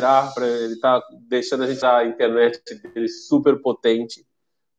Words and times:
para 0.00 0.46
ele 0.46 0.74
estar 0.74 1.00
tá 1.00 1.06
deixando 1.28 1.64
a 1.64 1.66
gente 1.66 1.84
a 1.84 2.04
internet 2.04 2.62
dele 2.94 3.08
super 3.08 3.60
potente. 3.60 4.26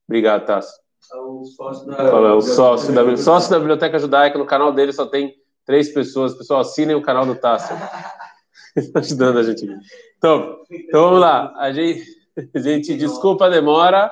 Obrigado, 0.07 0.45
Tasso. 0.45 0.79
É 1.11 1.17
o 1.17 1.45
sócio 1.45 1.85
da, 1.87 1.95
Fala, 1.95 2.29
é 2.29 2.33
o 2.33 2.41
sócio 2.41 2.93
da, 2.93 3.17
sócio 3.17 3.51
da 3.51 3.59
Biblioteca 3.59 3.99
Judaica, 3.99 4.37
no 4.37 4.45
canal 4.45 4.71
dele 4.71 4.91
só 4.91 5.05
tem 5.05 5.35
três 5.65 5.89
pessoas. 5.89 6.33
Pessoal, 6.33 6.61
assinem 6.61 6.95
o 6.95 7.01
canal 7.01 7.25
do 7.25 7.35
Tasso. 7.35 7.73
Está 8.75 8.99
ajudando 8.99 9.39
a 9.39 9.43
gente. 9.43 9.67
Então, 10.17 10.63
então 10.69 11.03
vamos 11.03 11.19
lá. 11.19 11.53
A 11.57 11.71
gente, 11.71 12.05
a 12.53 12.59
gente 12.59 12.95
desculpa 12.95 13.45
a 13.45 13.49
demora. 13.49 14.11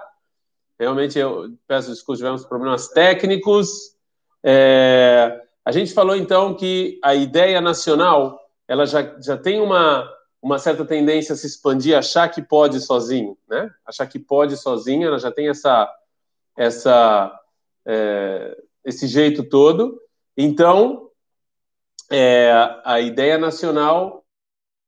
Realmente 0.79 1.19
eu 1.19 1.49
peço 1.67 1.89
desculpas, 1.89 2.19
tivemos 2.19 2.45
problemas 2.45 2.87
técnicos. 2.89 3.69
É, 4.43 5.41
a 5.65 5.71
gente 5.71 5.93
falou 5.93 6.15
então 6.15 6.53
que 6.53 6.99
a 7.03 7.15
ideia 7.15 7.61
nacional 7.61 8.39
ela 8.67 8.85
já, 8.85 9.15
já 9.19 9.37
tem 9.37 9.61
uma, 9.61 10.09
uma 10.43 10.59
certa 10.59 10.83
tendência 10.83 11.31
a 11.31 11.37
se 11.37 11.47
expandir, 11.47 11.97
achar 11.97 12.27
que 12.27 12.41
pode 12.41 12.81
sozinho, 12.81 13.37
né? 13.47 13.73
Achar 13.85 14.05
que 14.05 14.19
pode 14.19 14.57
sozinho, 14.57 15.07
ela 15.07 15.17
já 15.17 15.31
tem 15.31 15.47
essa, 15.47 15.89
essa, 16.57 17.39
é, 17.85 18.57
esse 18.83 19.07
jeito 19.07 19.45
todo. 19.45 20.01
Então, 20.35 21.09
é, 22.11 22.51
a 22.83 22.99
ideia 22.99 23.37
nacional, 23.37 24.25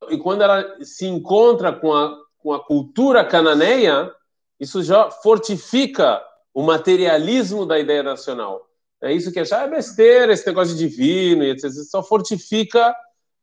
e 0.10 0.18
quando 0.18 0.42
ela 0.42 0.84
se 0.84 1.06
encontra 1.06 1.72
com 1.72 1.94
a, 1.94 2.14
com 2.38 2.52
a 2.52 2.62
cultura 2.62 3.24
cananeia, 3.24 4.14
isso 4.60 4.84
já 4.84 5.10
fortifica 5.10 6.22
o 6.54 6.64
materialismo 6.64 7.66
da 7.66 7.80
ideia 7.80 8.04
nacional. 8.04 8.70
É 9.02 9.14
isso 9.14 9.32
que 9.32 9.40
achar 9.40 9.66
é 9.66 9.70
besteira, 9.70 10.34
esse 10.34 10.46
negócio 10.46 10.76
de 10.76 10.86
divino, 10.90 11.46
etc. 11.46 11.70
Só 11.90 12.04
fortifica 12.04 12.94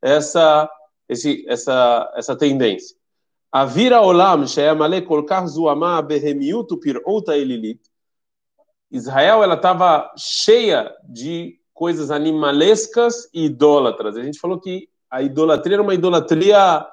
essa, 0.03 0.69
esse, 1.13 1.45
essa, 1.49 2.13
essa 2.17 2.37
tendência. 2.37 2.97
A 3.51 3.65
vira 3.65 4.01
olam 4.01 4.47
she'amale 4.47 5.03
kolkar 5.03 5.47
zuama 5.47 6.01
behemiut 6.03 6.75
pir'uta 6.79 7.37
elilit. 7.37 7.81
Israel 8.91 9.43
ela 9.43 9.55
estava 9.55 10.13
cheia 10.17 10.93
de 11.09 11.59
coisas 11.73 12.11
animalescas 12.11 13.29
e 13.33 13.45
idólatras. 13.45 14.17
A 14.17 14.23
gente 14.23 14.39
falou 14.39 14.61
que 14.61 14.89
a 15.11 15.23
idolatria 15.23 15.77
era 15.77 15.83
uma 15.83 15.95
idolatria 15.95 16.87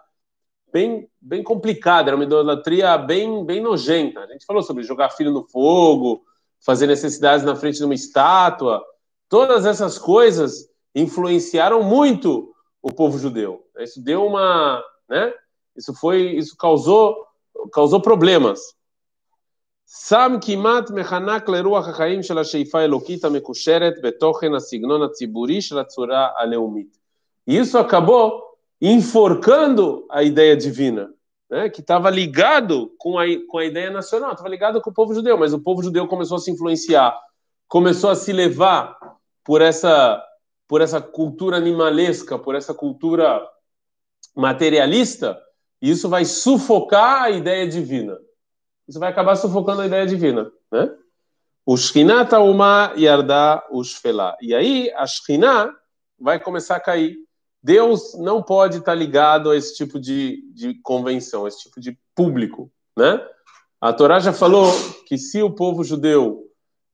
bem, 0.72 1.08
bem 1.22 1.44
complicada, 1.44 2.10
era 2.10 2.16
uma 2.16 2.26
idolatria 2.26 2.98
bem, 2.98 3.46
bem 3.46 3.62
nojenta. 3.62 4.22
A 4.22 4.28
gente 4.28 4.46
falou 4.46 4.62
sobre 4.62 4.84
jogar 4.84 5.12
filho 5.12 5.32
no 5.32 5.44
fogo, 5.48 6.24
fazer 6.66 6.88
necessidades 6.88 7.46
na 7.46 7.56
frente 7.56 7.78
de 7.78 7.86
uma 7.86 7.94
estátua. 7.94 8.84
Todas 9.28 9.66
essas 9.66 9.98
coisas 9.98 10.68
influenciaram 10.94 11.84
muito 11.84 12.49
o 12.82 12.92
povo 12.92 13.18
judeu. 13.18 13.66
Isso 13.78 14.02
deu 14.02 14.26
uma, 14.26 14.84
né? 15.10 15.34
Isso 15.76 15.94
foi, 15.94 16.36
isso 16.36 16.56
causou, 16.58 17.26
causou 17.72 18.02
problemas. 18.02 18.60
Sam 19.86 20.40
kimat 20.40 20.92
mechanak 20.92 21.50
leruach 21.50 21.90
hachaim 21.90 22.22
shel 22.22 22.38
hasheifa 22.38 22.84
elokit 22.84 23.22
mekusheret 23.30 24.00
betochen 24.02 24.54
asignon 24.54 25.04
atziburi 25.04 25.62
shel 25.62 25.80
atzura 25.80 26.36
aleumit. 26.38 26.92
Isso 27.48 27.78
acabou 27.78 28.44
enforcando 28.80 30.06
a 30.12 30.22
ideia 30.22 30.56
divina, 30.56 31.12
né? 31.50 31.70
Que 31.70 31.82
estava 31.82 32.10
ligado 32.10 32.94
com 33.00 33.18
a, 33.18 33.26
com 33.48 33.58
a 33.58 33.66
ideia 33.66 33.90
nacional, 33.90 34.32
estava 34.32 34.50
ligado 34.50 34.80
com 34.80 34.92
o 34.92 34.94
povo 34.94 35.14
judeu, 35.14 35.38
mas 35.38 35.54
o 35.54 35.60
povo 35.60 35.82
judeu 35.82 36.08
começou 36.08 36.38
a 36.38 36.40
se 36.40 36.52
influenciar, 36.52 37.20
começou 37.68 38.12
a 38.12 38.16
se 38.16 38.32
levar 38.32 38.96
por 39.44 39.60
essa 39.60 40.24
por 40.70 40.82
essa 40.82 41.02
cultura 41.02 41.58
animalesca, 41.58 42.38
por 42.38 42.54
essa 42.54 42.76
cultura 42.76 43.44
materialista, 44.36 45.42
isso 45.82 46.08
vai 46.08 46.24
sufocar 46.24 47.24
a 47.24 47.32
ideia 47.32 47.68
divina. 47.68 48.16
Isso 48.88 49.00
vai 49.00 49.10
acabar 49.10 49.36
sufocando 49.36 49.82
a 49.82 49.88
ideia 49.88 50.06
divina, 50.06 50.52
né? 50.72 50.96
O 51.66 51.76
Shekhinah 51.76 52.24
Taumah 52.26 52.94
Yardá 52.96 53.66
Ushfelá. 53.72 54.38
E 54.40 54.54
aí 54.54 54.92
a 54.96 55.08
Shekhinah 55.08 55.74
vai 56.20 56.40
começar 56.40 56.76
a 56.76 56.80
cair. 56.80 57.18
Deus 57.64 58.16
não 58.20 58.44
pode 58.44 58.78
estar 58.78 58.94
ligado 58.94 59.50
a 59.50 59.58
esse 59.58 59.76
tipo 59.76 60.00
de, 60.00 60.44
de 60.54 60.76
convenção, 60.84 61.48
esse 61.48 61.64
tipo 61.64 61.82
de 61.82 61.98
público, 62.14 62.72
né? 62.96 63.20
A 63.82 63.92
Torá 63.92 64.20
já 64.20 64.34
falou 64.34 64.72
que 65.08 65.18
se 65.18 65.42
o 65.42 65.50
povo 65.50 65.84
judeu 65.84 66.44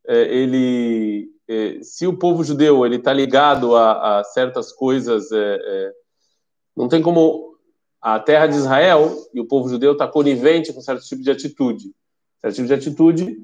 é, 0.08 0.34
ele 0.34 1.35
se 1.83 2.07
o 2.07 2.17
povo 2.17 2.45
judeu 2.45 2.87
ele 2.87 2.97
está 2.97 3.13
ligado 3.13 3.77
a, 3.77 4.21
a, 4.21 4.25
certas 4.25 4.73
coisas, 4.73 5.33
é, 5.33 5.59
é, 5.61 5.93
não 6.77 6.89
tem 6.89 7.03
como 7.03 7.57
a 8.01 8.19
terra 8.21 8.47
de 8.47 8.57
Israel 8.57 9.11
e 9.35 9.41
o 9.41 9.47
povo 9.47 9.69
judeu 9.69 9.93
está 9.93 10.07
conivente 10.07 10.73
com 10.73 10.81
certo 10.81 11.05
tipo 11.05 11.23
de 11.23 11.31
atitude. 11.31 11.93
Certo 12.41 12.55
tipo 12.55 12.69
de 12.69 12.75
atitude 12.75 13.37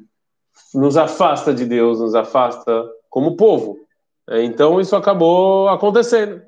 nos 0.75 0.97
afasta 0.97 1.53
de 1.53 1.65
Deus, 1.65 2.01
nos 2.01 2.15
afasta 2.15 2.89
como 3.11 3.37
povo. 3.37 3.79
É, 4.29 4.43
então 4.43 4.81
isso 4.81 4.97
acabou 4.97 5.69
acontecendo. 5.69 6.43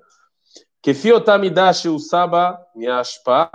כפי 0.82 1.12
אותה 1.12 1.36
מידה 1.36 1.74
שהוסבה 1.74 2.52
מההשפעה 2.74 3.46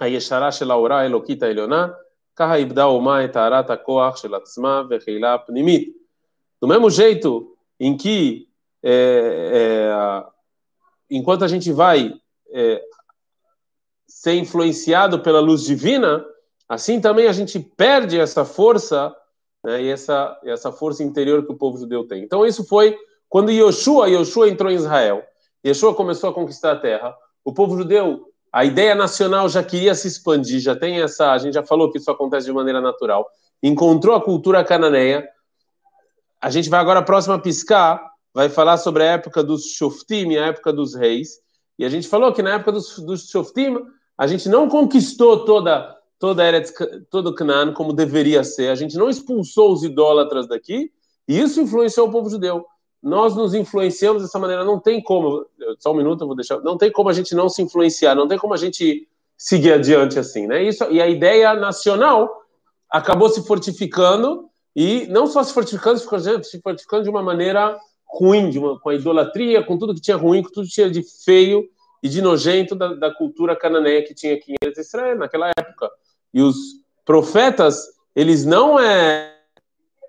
הישרה 0.00 0.52
של 0.52 0.70
ההוראה 0.70 1.00
האלוקית 1.00 1.42
העליונה, 1.42 1.88
ככה 2.36 2.54
איבדה 2.54 2.84
אומה 2.84 3.24
את 3.24 3.32
טהרת 3.32 3.70
הכוח 3.70 4.16
של 4.16 4.34
עצמה 4.34 4.82
וחילה 4.90 5.38
פנימית. 5.38 5.92
do 6.63 6.67
mesmo 6.69 6.89
jeito 6.89 7.57
em 7.77 7.97
que, 7.97 8.47
é, 8.81 9.51
é, 9.53 10.25
enquanto 11.09 11.43
a 11.43 11.47
gente 11.49 11.73
vai 11.73 12.13
é, 12.53 12.81
ser 14.07 14.35
influenciado 14.35 15.19
pela 15.19 15.41
luz 15.41 15.65
divina, 15.65 16.25
assim 16.69 17.01
também 17.01 17.27
a 17.27 17.33
gente 17.33 17.59
perde 17.59 18.17
essa 18.17 18.45
força 18.45 19.13
né, 19.61 19.83
e 19.83 19.89
essa, 19.89 20.39
essa 20.45 20.71
força 20.71 21.03
interior 21.03 21.45
que 21.45 21.51
o 21.51 21.57
povo 21.57 21.77
judeu 21.77 22.07
tem. 22.07 22.23
Então, 22.23 22.45
isso 22.45 22.63
foi 22.63 22.97
quando 23.27 23.51
Yoshua, 23.51 24.07
Yoshua 24.07 24.47
entrou 24.47 24.71
em 24.71 24.75
Israel. 24.75 25.21
Yeshua 25.65 25.93
começou 25.93 26.29
a 26.29 26.33
conquistar 26.33 26.71
a 26.71 26.79
terra. 26.79 27.13
O 27.43 27.51
povo 27.51 27.75
judeu, 27.75 28.29
a 28.53 28.63
ideia 28.63 28.95
nacional 28.95 29.49
já 29.49 29.61
queria 29.61 29.93
se 29.95 30.07
expandir, 30.07 30.61
já 30.61 30.77
tem 30.77 31.01
essa, 31.01 31.33
a 31.33 31.37
gente 31.37 31.55
já 31.55 31.63
falou 31.65 31.91
que 31.91 31.97
isso 31.97 32.09
acontece 32.09 32.45
de 32.45 32.53
maneira 32.53 32.79
natural. 32.79 33.29
Encontrou 33.61 34.15
a 34.15 34.21
cultura 34.21 34.63
cananeia. 34.63 35.27
A 36.43 36.49
gente 36.49 36.69
vai 36.69 36.79
agora, 36.79 36.99
a 36.99 37.03
próxima 37.03 37.39
piscar, 37.39 38.01
vai 38.33 38.49
falar 38.49 38.77
sobre 38.77 39.03
a 39.03 39.13
época 39.13 39.43
dos 39.43 39.67
Shoftim, 39.67 40.35
a 40.35 40.47
época 40.47 40.73
dos 40.73 40.93
reis. 40.93 41.39
E 41.79 41.85
a 41.85 41.89
gente 41.89 42.07
falou 42.07 42.33
que 42.33 42.43
na 42.43 42.55
época 42.55 42.73
dos, 42.73 42.99
dos 42.99 43.29
Shoftim, 43.29 43.77
a 44.17 44.27
gente 44.27 44.49
não 44.49 44.67
conquistou 44.67 45.45
toda 45.45 45.97
toda 46.19 46.47
Eretz, 46.47 46.73
todo 47.09 47.27
o 47.27 47.35
Canaan 47.35 47.73
como 47.73 47.91
deveria 47.91 48.43
ser. 48.43 48.69
A 48.69 48.75
gente 48.75 48.95
não 48.95 49.09
expulsou 49.09 49.73
os 49.73 49.83
idólatras 49.83 50.47
daqui, 50.47 50.89
e 51.27 51.39
isso 51.39 51.59
influenciou 51.59 52.07
o 52.07 52.11
povo 52.11 52.29
judeu 52.29 52.65
nós 53.03 53.35
nos 53.35 53.53
influenciamos 53.53 54.23
dessa 54.23 54.39
maneira. 54.39 54.63
Não 54.63 54.79
tem 54.79 55.03
como, 55.03 55.45
só 55.77 55.91
um 55.91 55.95
minuto, 55.95 56.21
eu 56.21 56.27
vou 56.27 56.35
deixar. 56.37 56.59
Não 56.61 56.77
tem 56.77 56.89
como 56.89 57.09
a 57.09 57.13
gente 57.13 57.35
não 57.35 57.49
se 57.49 57.61
influenciar, 57.61 58.15
não 58.15 58.29
tem 58.29 58.37
como 58.37 58.53
a 58.53 58.57
gente 58.57 59.05
seguir 59.37 59.73
adiante 59.73 60.17
assim, 60.17 60.47
né? 60.47 60.63
Isso 60.63 60.85
e 60.85 61.01
a 61.01 61.07
ideia 61.07 61.53
nacional 61.53 62.31
acabou 62.89 63.27
se 63.27 63.45
fortificando 63.45 64.49
e 64.75 65.07
não 65.07 65.27
só 65.27 65.43
se 65.43 65.53
fortificando, 65.53 65.99
se 65.99 66.61
fortificando 66.61 67.03
de 67.03 67.09
uma 67.09 67.21
maneira 67.21 67.79
ruim, 68.05 68.55
uma, 68.57 68.79
com 68.79 68.89
a 68.89 68.95
idolatria, 68.95 69.63
com 69.63 69.77
tudo 69.77 69.93
que 69.93 70.01
tinha 70.01 70.17
ruim, 70.17 70.43
com 70.43 70.49
tudo 70.49 70.67
que 70.67 70.73
tinha 70.73 70.89
de 70.89 71.03
feio 71.23 71.67
e 72.01 72.09
de 72.09 72.21
nojento 72.21 72.75
da, 72.75 72.93
da 72.93 73.13
cultura 73.13 73.55
cananeia 73.55 74.03
que 74.03 74.13
tinha 74.13 74.33
aqui 74.33 74.53
em 74.61 74.79
Israel 74.79 75.17
naquela 75.17 75.49
época. 75.57 75.89
E 76.33 76.41
os 76.41 76.55
profetas, 77.05 77.87
eles 78.15 78.45
não 78.45 78.79
é, 78.79 79.35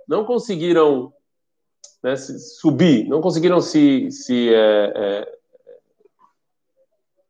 não 0.08 0.25
conseguiram 0.25 1.12
né, 2.02 2.16
subir, 2.16 3.08
não 3.08 3.20
conseguiram 3.20 3.60
se, 3.60 4.10
se 4.10 4.52
é, 4.52 4.92
é, 4.94 5.38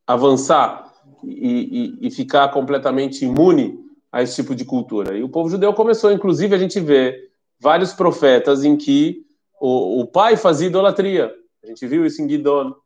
avançar 0.06 0.92
e, 1.22 1.98
e, 2.00 2.08
e, 2.08 2.10
ficar 2.10 2.48
completamente 2.48 3.24
imune 3.24 3.83
a 4.14 4.22
esse 4.22 4.36
tipo 4.36 4.54
de 4.54 4.64
cultura. 4.64 5.18
E 5.18 5.24
o 5.24 5.28
povo 5.28 5.50
judeu 5.50 5.74
começou, 5.74 6.12
inclusive, 6.12 6.54
a 6.54 6.58
gente 6.58 6.78
vê 6.78 7.30
vários 7.58 7.92
profetas 7.92 8.62
em 8.62 8.76
que 8.76 9.26
o, 9.60 10.02
o 10.02 10.06
pai 10.06 10.36
fazia 10.36 10.68
idolatria. 10.68 11.34
A 11.64 11.66
gente 11.66 11.84
viu 11.84 12.06
isso 12.06 12.22
em 12.22 12.26
Guidon. 12.28 12.76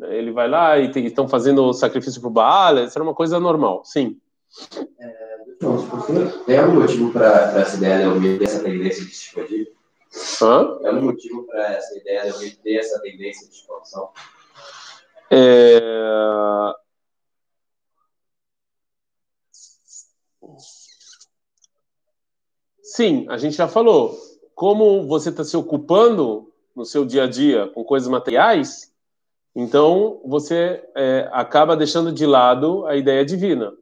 Ele 0.00 0.30
vai 0.30 0.48
lá 0.48 0.78
e 0.78 0.92
estão 0.96 1.26
fazendo 1.26 1.72
sacrifício 1.72 2.20
para 2.20 2.28
o 2.28 2.32
Baal, 2.32 2.78
isso 2.78 2.96
era 2.96 3.02
uma 3.02 3.16
coisa 3.16 3.40
normal, 3.40 3.84
sim. 3.84 4.16
É, 5.00 5.38
tem 6.46 6.58
algum 6.58 6.82
motivo 6.82 7.12
para 7.12 7.58
essa 7.58 7.76
ideia 7.76 8.08
de 8.08 8.44
essa 8.44 8.62
tendência 8.62 9.04
de 9.04 9.10
se 9.10 9.26
expandir? 9.26 9.72
Hã? 10.40 10.78
É 10.84 10.92
um 10.92 11.02
motivo 11.02 11.44
para 11.48 11.72
essa 11.72 11.98
ideia 11.98 12.32
de 12.32 12.56
ter 12.58 12.76
essa 12.76 13.00
tendência 13.00 13.48
de 13.48 13.56
expansão? 13.56 14.10
É... 15.32 15.80
Sim, 22.82 23.26
a 23.28 23.36
gente 23.36 23.56
já 23.56 23.68
falou. 23.68 24.18
Como 24.54 25.06
você 25.06 25.28
está 25.28 25.44
se 25.44 25.56
ocupando 25.56 26.52
no 26.74 26.84
seu 26.84 27.04
dia 27.04 27.24
a 27.24 27.26
dia 27.28 27.68
com 27.68 27.84
coisas 27.84 28.08
materiais, 28.08 28.92
Então, 29.54 30.20
você 30.24 30.84
é, 30.96 31.28
acaba 31.32 31.76
deixando 31.76 32.12
de 32.12 32.24
lado 32.24 32.86
a 32.86 32.96
ideia 32.96 33.24
divina 33.24 33.72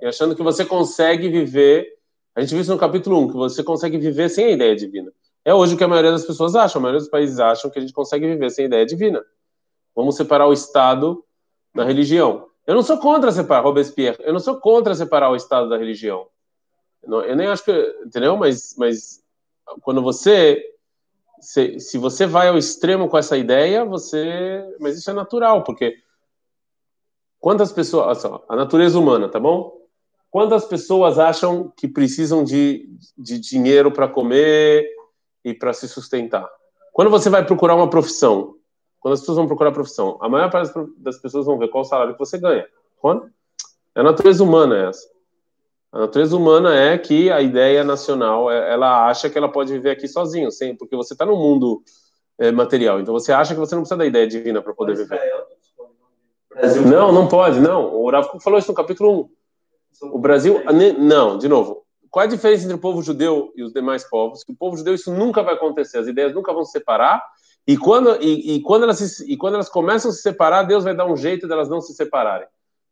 e 0.00 0.06
achando 0.06 0.36
que 0.36 0.42
você 0.42 0.64
consegue 0.64 1.28
viver. 1.28 1.88
A 2.36 2.40
gente 2.40 2.50
viu 2.50 2.60
isso 2.60 2.72
no 2.72 2.78
capítulo 2.78 3.18
1, 3.20 3.28
que 3.28 3.34
você 3.34 3.64
consegue 3.64 3.98
viver 3.98 4.28
sem 4.28 4.46
a 4.46 4.50
ideia 4.50 4.76
divina. 4.76 5.12
É 5.44 5.52
hoje 5.52 5.74
o 5.74 5.78
que 5.78 5.84
a 5.84 5.88
maioria 5.88 6.12
das 6.12 6.24
pessoas 6.24 6.54
acham. 6.54 6.78
A 6.78 6.82
maioria 6.82 7.00
dos 7.00 7.08
países 7.08 7.40
acham 7.40 7.70
que 7.70 7.78
a 7.78 7.82
gente 7.82 7.92
consegue 7.92 8.26
viver 8.26 8.50
sem 8.50 8.64
a 8.64 8.68
ideia 8.68 8.86
divina. 8.86 9.24
Vamos 9.94 10.16
separar 10.16 10.46
o 10.46 10.52
Estado 10.52 11.24
da 11.74 11.84
religião. 11.84 12.46
Eu 12.66 12.74
não 12.74 12.82
sou 12.82 12.98
contra 12.98 13.30
separar, 13.30 13.62
Robespierre, 13.62 14.18
eu 14.20 14.32
não 14.32 14.40
sou 14.40 14.58
contra 14.58 14.94
separar 14.94 15.30
o 15.30 15.36
Estado 15.36 15.68
da 15.68 15.76
religião. 15.76 16.26
Eu, 17.02 17.36
nem 17.36 17.46
acho 17.46 17.64
que, 17.64 17.72
entendeu? 18.04 18.36
Mas, 18.36 18.74
mas 18.78 19.22
quando 19.82 20.00
você, 20.02 20.62
se, 21.40 21.78
se 21.78 21.98
você 21.98 22.26
vai 22.26 22.48
ao 22.48 22.56
extremo 22.56 23.08
com 23.08 23.18
essa 23.18 23.36
ideia, 23.36 23.84
você, 23.84 24.64
mas 24.80 24.96
isso 24.96 25.10
é 25.10 25.12
natural, 25.12 25.62
porque 25.62 25.96
quantas 27.38 27.70
pessoas, 27.72 28.18
só, 28.18 28.44
a 28.48 28.56
natureza 28.56 28.98
humana, 28.98 29.28
tá 29.28 29.38
bom? 29.38 29.84
Quantas 30.30 30.64
pessoas 30.64 31.18
acham 31.18 31.72
que 31.76 31.86
precisam 31.86 32.42
de, 32.42 32.88
de 33.16 33.38
dinheiro 33.38 33.92
para 33.92 34.08
comer 34.08 34.88
e 35.44 35.52
para 35.54 35.72
se 35.72 35.86
sustentar? 35.86 36.48
Quando 36.92 37.10
você 37.10 37.28
vai 37.28 37.44
procurar 37.44 37.74
uma 37.74 37.90
profissão, 37.90 38.56
quando 39.04 39.12
as 39.12 39.20
pessoas 39.20 39.36
vão 39.36 39.46
procurar 39.46 39.70
profissão, 39.70 40.16
a 40.18 40.30
maior 40.30 40.50
parte 40.50 40.72
das 40.96 41.18
pessoas 41.18 41.44
vão 41.44 41.58
ver 41.58 41.68
qual 41.68 41.82
o 41.82 41.84
salário 41.84 42.14
que 42.14 42.18
você 42.18 42.38
ganha. 42.38 42.66
É 43.94 44.00
a 44.00 44.02
natureza 44.02 44.42
humana 44.42 44.88
essa. 44.88 45.06
A 45.92 45.98
natureza 45.98 46.34
humana 46.34 46.74
é 46.74 46.96
que 46.96 47.30
a 47.30 47.42
ideia 47.42 47.84
nacional, 47.84 48.50
é, 48.50 48.72
ela 48.72 49.06
acha 49.06 49.28
que 49.28 49.36
ela 49.36 49.52
pode 49.52 49.74
viver 49.74 49.90
aqui 49.90 50.08
sozinho, 50.08 50.50
sem, 50.50 50.74
porque 50.74 50.96
você 50.96 51.12
está 51.12 51.26
no 51.26 51.36
mundo 51.36 51.82
é, 52.38 52.50
material. 52.50 52.98
Então 52.98 53.12
você 53.12 53.30
acha 53.30 53.52
que 53.52 53.60
você 53.60 53.74
não 53.74 53.82
precisa 53.82 53.98
da 53.98 54.06
ideia 54.06 54.26
divina 54.26 54.62
para 54.62 54.72
poder 54.72 54.96
viver. 54.96 55.20
Não, 56.86 57.12
não 57.12 57.28
pode, 57.28 57.60
não. 57.60 57.94
O 57.94 58.10
Rav 58.10 58.40
falou 58.40 58.58
isso 58.58 58.68
no 58.68 58.74
capítulo 58.74 59.28
1. 60.02 60.14
O 60.14 60.18
Brasil, 60.18 60.62
não, 60.98 61.36
de 61.36 61.46
novo. 61.46 61.84
Qual 62.08 62.22
é 62.22 62.26
a 62.26 62.30
diferença 62.30 62.64
entre 62.64 62.76
o 62.76 62.80
povo 62.80 63.02
judeu 63.02 63.52
e 63.54 63.62
os 63.62 63.70
demais 63.74 64.02
povos? 64.08 64.42
Que 64.42 64.52
o 64.52 64.56
povo 64.56 64.78
judeu 64.78 64.94
isso 64.94 65.12
nunca 65.12 65.42
vai 65.42 65.56
acontecer, 65.56 65.98
as 65.98 66.06
ideias 66.06 66.32
nunca 66.32 66.54
vão 66.54 66.64
se 66.64 66.72
separar 66.72 67.22
e 67.66 67.76
quando, 67.78 68.22
e, 68.22 68.56
e, 68.56 68.60
quando 68.60 68.82
elas 68.82 68.98
se, 68.98 69.32
e 69.32 69.36
quando 69.36 69.54
elas 69.54 69.68
começam 69.68 70.10
a 70.10 70.14
se 70.14 70.20
separar, 70.20 70.64
Deus 70.64 70.84
vai 70.84 70.94
dar 70.94 71.06
um 71.06 71.16
jeito 71.16 71.48
delas 71.48 71.68
de 71.68 71.74
não 71.74 71.80
se 71.80 71.94
separarem. 71.94 72.46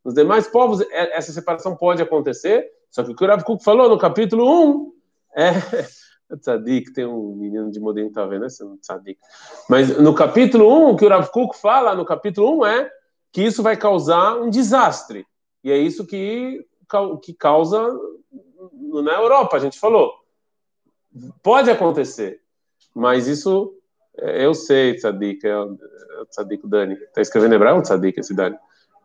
Nos 0.04 0.14
demais 0.14 0.46
povos, 0.46 0.80
é, 0.80 1.16
essa 1.16 1.32
separação 1.32 1.76
pode 1.76 2.02
acontecer, 2.02 2.68
só 2.90 3.02
que 3.02 3.12
o 3.12 3.14
que 3.14 3.24
o 3.24 3.26
Rav 3.26 3.44
Kuk 3.44 3.62
falou 3.62 3.88
no 3.88 3.98
capítulo 3.98 4.44
1 4.76 4.92
é. 5.36 5.52
Tzadik, 6.40 6.94
tem 6.94 7.04
um 7.04 7.36
menino 7.36 7.70
de 7.70 7.78
modelo 7.78 8.10
tá 8.10 8.24
vendo? 8.24 8.46
Esse 8.46 8.64
um 8.64 8.78
tzadik. 8.78 9.20
Mas 9.68 9.98
no 9.98 10.14
capítulo 10.14 10.66
1, 10.88 10.90
o 10.90 10.96
que 10.96 11.04
o 11.04 11.08
Rav 11.08 11.28
Kuk 11.30 11.58
fala 11.58 11.94
no 11.94 12.06
capítulo 12.06 12.60
1 12.60 12.66
é 12.66 12.90
que 13.30 13.42
isso 13.42 13.62
vai 13.62 13.76
causar 13.76 14.36
um 14.36 14.48
desastre. 14.48 15.26
E 15.62 15.70
é 15.70 15.76
isso 15.76 16.06
que, 16.06 16.66
que 17.22 17.34
causa 17.34 17.86
na 19.02 19.12
Europa, 19.12 19.56
a 19.56 19.60
gente 19.60 19.78
falou. 19.78 20.12
Pode 21.42 21.70
acontecer, 21.70 22.40
mas 22.94 23.26
isso 23.26 23.74
eu 24.16 24.54
sei, 24.54 24.94
Tzadik, 24.94 25.46
é 25.46 25.56
o 25.56 25.78
Tzadik 26.30 26.66
Dani. 26.66 26.94
Está 26.94 27.20
escrevendo 27.20 27.54
hebraico 27.54 27.78
ou 27.78 27.82
Tzadik 27.82 28.18
esse 28.20 28.34
Dani? 28.34 28.56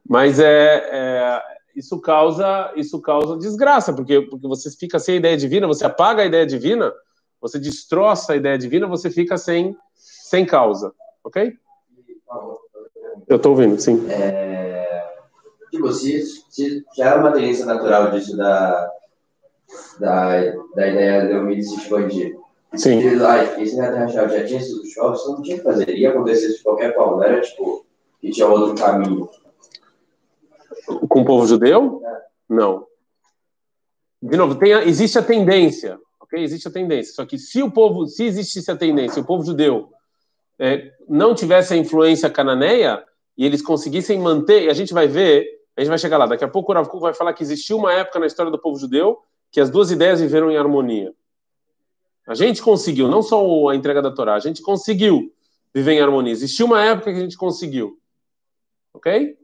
Mas 0.07 0.39
é, 0.39 0.89
é, 0.91 1.41
isso 1.75 1.99
causa 1.99 2.71
isso 2.75 3.01
causa 3.01 3.37
desgraça, 3.37 3.93
porque, 3.93 4.21
porque 4.21 4.47
você 4.47 4.71
fica 4.71 4.99
sem 4.99 5.15
a 5.15 5.17
ideia 5.17 5.37
divina, 5.37 5.67
você 5.67 5.85
apaga 5.85 6.23
a 6.23 6.25
ideia 6.25 6.45
divina, 6.45 6.93
você 7.41 7.59
destroça 7.59 8.33
a 8.33 8.35
ideia 8.35 8.57
divina, 8.57 8.87
você 8.87 9.09
fica 9.09 9.37
sem, 9.37 9.75
sem 9.93 10.45
causa, 10.45 10.93
ok? 11.23 11.53
Eu 13.27 13.37
estou 13.37 13.51
ouvindo, 13.51 13.79
sim. 13.79 14.09
É, 14.09 15.05
tipo, 15.69 15.91
se, 15.91 16.23
se 16.49 16.85
já 16.95 17.11
é 17.11 17.15
uma 17.15 17.31
tendência 17.31 17.65
natural 17.65 18.11
disso 18.11 18.35
da, 18.37 18.89
da, 19.99 20.55
da 20.75 20.87
ideia 20.87 21.27
de 21.27 21.33
eu 21.33 21.43
me 21.43 21.57
expandir, 21.57 22.36
Sim. 22.75 22.99
E 22.99 23.15
lá, 23.15 23.43
esse 23.61 23.77
Neto 23.77 23.95
Rachel 23.95 24.29
já 24.29 24.45
tinha 24.45 24.61
sido 24.61 24.85
jogos, 24.89 25.23
você 25.23 25.31
não 25.31 25.41
tinha 25.41 25.57
que 25.57 25.63
fazer. 25.63 25.89
Ia 25.89 26.09
acontecer 26.09 26.53
de 26.53 26.61
qualquer 26.61 26.93
forma, 26.93 27.25
era 27.25 27.41
tipo 27.41 27.85
que 28.19 28.31
tinha 28.31 28.47
outro 28.47 28.75
caminho. 28.75 29.29
Com 31.07 31.21
o 31.21 31.25
povo 31.25 31.45
judeu? 31.45 32.01
É. 32.05 32.21
Não. 32.49 32.85
De 34.21 34.35
novo, 34.35 34.55
tem 34.55 34.73
a, 34.73 34.83
existe 34.83 35.17
a 35.17 35.23
tendência, 35.23 35.99
ok? 36.19 36.41
Existe 36.41 36.67
a 36.67 36.71
tendência. 36.71 37.13
Só 37.13 37.25
que 37.25 37.37
se 37.37 37.61
o 37.61 37.71
povo, 37.71 38.07
se 38.07 38.25
existisse 38.25 38.69
a 38.71 38.75
tendência, 38.75 39.21
o 39.21 39.25
povo 39.25 39.43
judeu 39.43 39.89
é, 40.59 40.91
não 41.07 41.35
tivesse 41.35 41.73
a 41.73 41.77
influência 41.77 42.29
cananeia 42.29 43.03
e 43.37 43.45
eles 43.45 43.61
conseguissem 43.61 44.19
manter, 44.19 44.63
e 44.63 44.69
a 44.69 44.73
gente 44.73 44.93
vai 44.93 45.07
ver, 45.07 45.45
a 45.75 45.81
gente 45.81 45.89
vai 45.89 45.99
chegar 45.99 46.17
lá. 46.17 46.25
Daqui 46.25 46.43
a 46.43 46.47
pouco 46.47 46.71
o 46.71 46.75
Rav 46.75 46.89
vai 46.99 47.13
falar 47.13 47.33
que 47.33 47.43
existiu 47.43 47.77
uma 47.77 47.93
época 47.93 48.19
na 48.19 48.25
história 48.25 48.51
do 48.51 48.59
povo 48.59 48.79
judeu 48.79 49.19
que 49.51 49.61
as 49.61 49.69
duas 49.69 49.91
ideias 49.91 50.19
viveram 50.19 50.51
em 50.51 50.57
harmonia. 50.57 51.13
A 52.27 52.35
gente 52.35 52.61
conseguiu, 52.61 53.07
não 53.07 53.21
só 53.21 53.69
a 53.69 53.75
entrega 53.75 54.01
da 54.01 54.11
Torá, 54.11 54.35
a 54.35 54.39
gente 54.39 54.61
conseguiu 54.61 55.33
viver 55.73 55.93
em 55.93 56.01
harmonia. 56.01 56.33
Existiu 56.33 56.65
uma 56.65 56.83
época 56.83 57.11
que 57.11 57.17
a 57.17 57.21
gente 57.21 57.37
conseguiu. 57.37 57.97
Ok? 58.93 59.37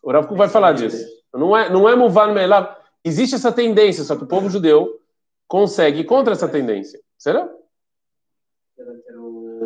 O 0.00 0.12
Rav 0.12 0.32
vai 0.36 0.48
falar 0.48 0.72
disso. 0.72 1.04
Não 1.34 1.56
é, 1.56 1.68
não 1.68 1.88
é 1.88 1.96
Muvan 1.96 2.32
Melav. 2.32 2.76
Existe 3.04 3.34
essa 3.34 3.50
tendência, 3.50 4.04
só 4.04 4.14
que 4.14 4.22
o 4.22 4.28
povo 4.28 4.48
judeu 4.48 5.00
consegue 5.48 6.04
contra 6.04 6.32
essa 6.32 6.48
tendência. 6.48 7.00
Será? 7.18 7.48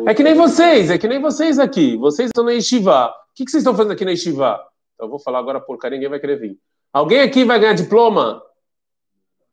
É 0.07 0.13
que 0.13 0.23
nem 0.23 0.33
vocês, 0.33 0.89
é 0.89 0.97
que 0.97 1.07
nem 1.07 1.21
vocês 1.21 1.59
aqui. 1.59 1.95
Vocês 1.97 2.29
estão 2.29 2.43
na 2.43 2.51
Yeshiva. 2.51 3.09
O 3.09 3.13
que, 3.35 3.43
vocês 3.43 3.61
estão 3.61 3.75
fazendo 3.75 3.91
aqui 3.91 4.05
na 4.05 4.11
Yeshiva? 4.11 4.59
Então, 4.95 5.05
eu 5.05 5.09
vou 5.09 5.19
falar 5.19 5.39
agora 5.39 5.59
porcaria, 5.59 5.97
ninguém 5.97 6.09
vai 6.09 6.19
querer 6.19 6.39
vir. 6.39 6.59
Alguém 6.91 7.19
aqui 7.19 7.43
vai 7.43 7.59
ganhar 7.59 7.73
diploma? 7.73 8.41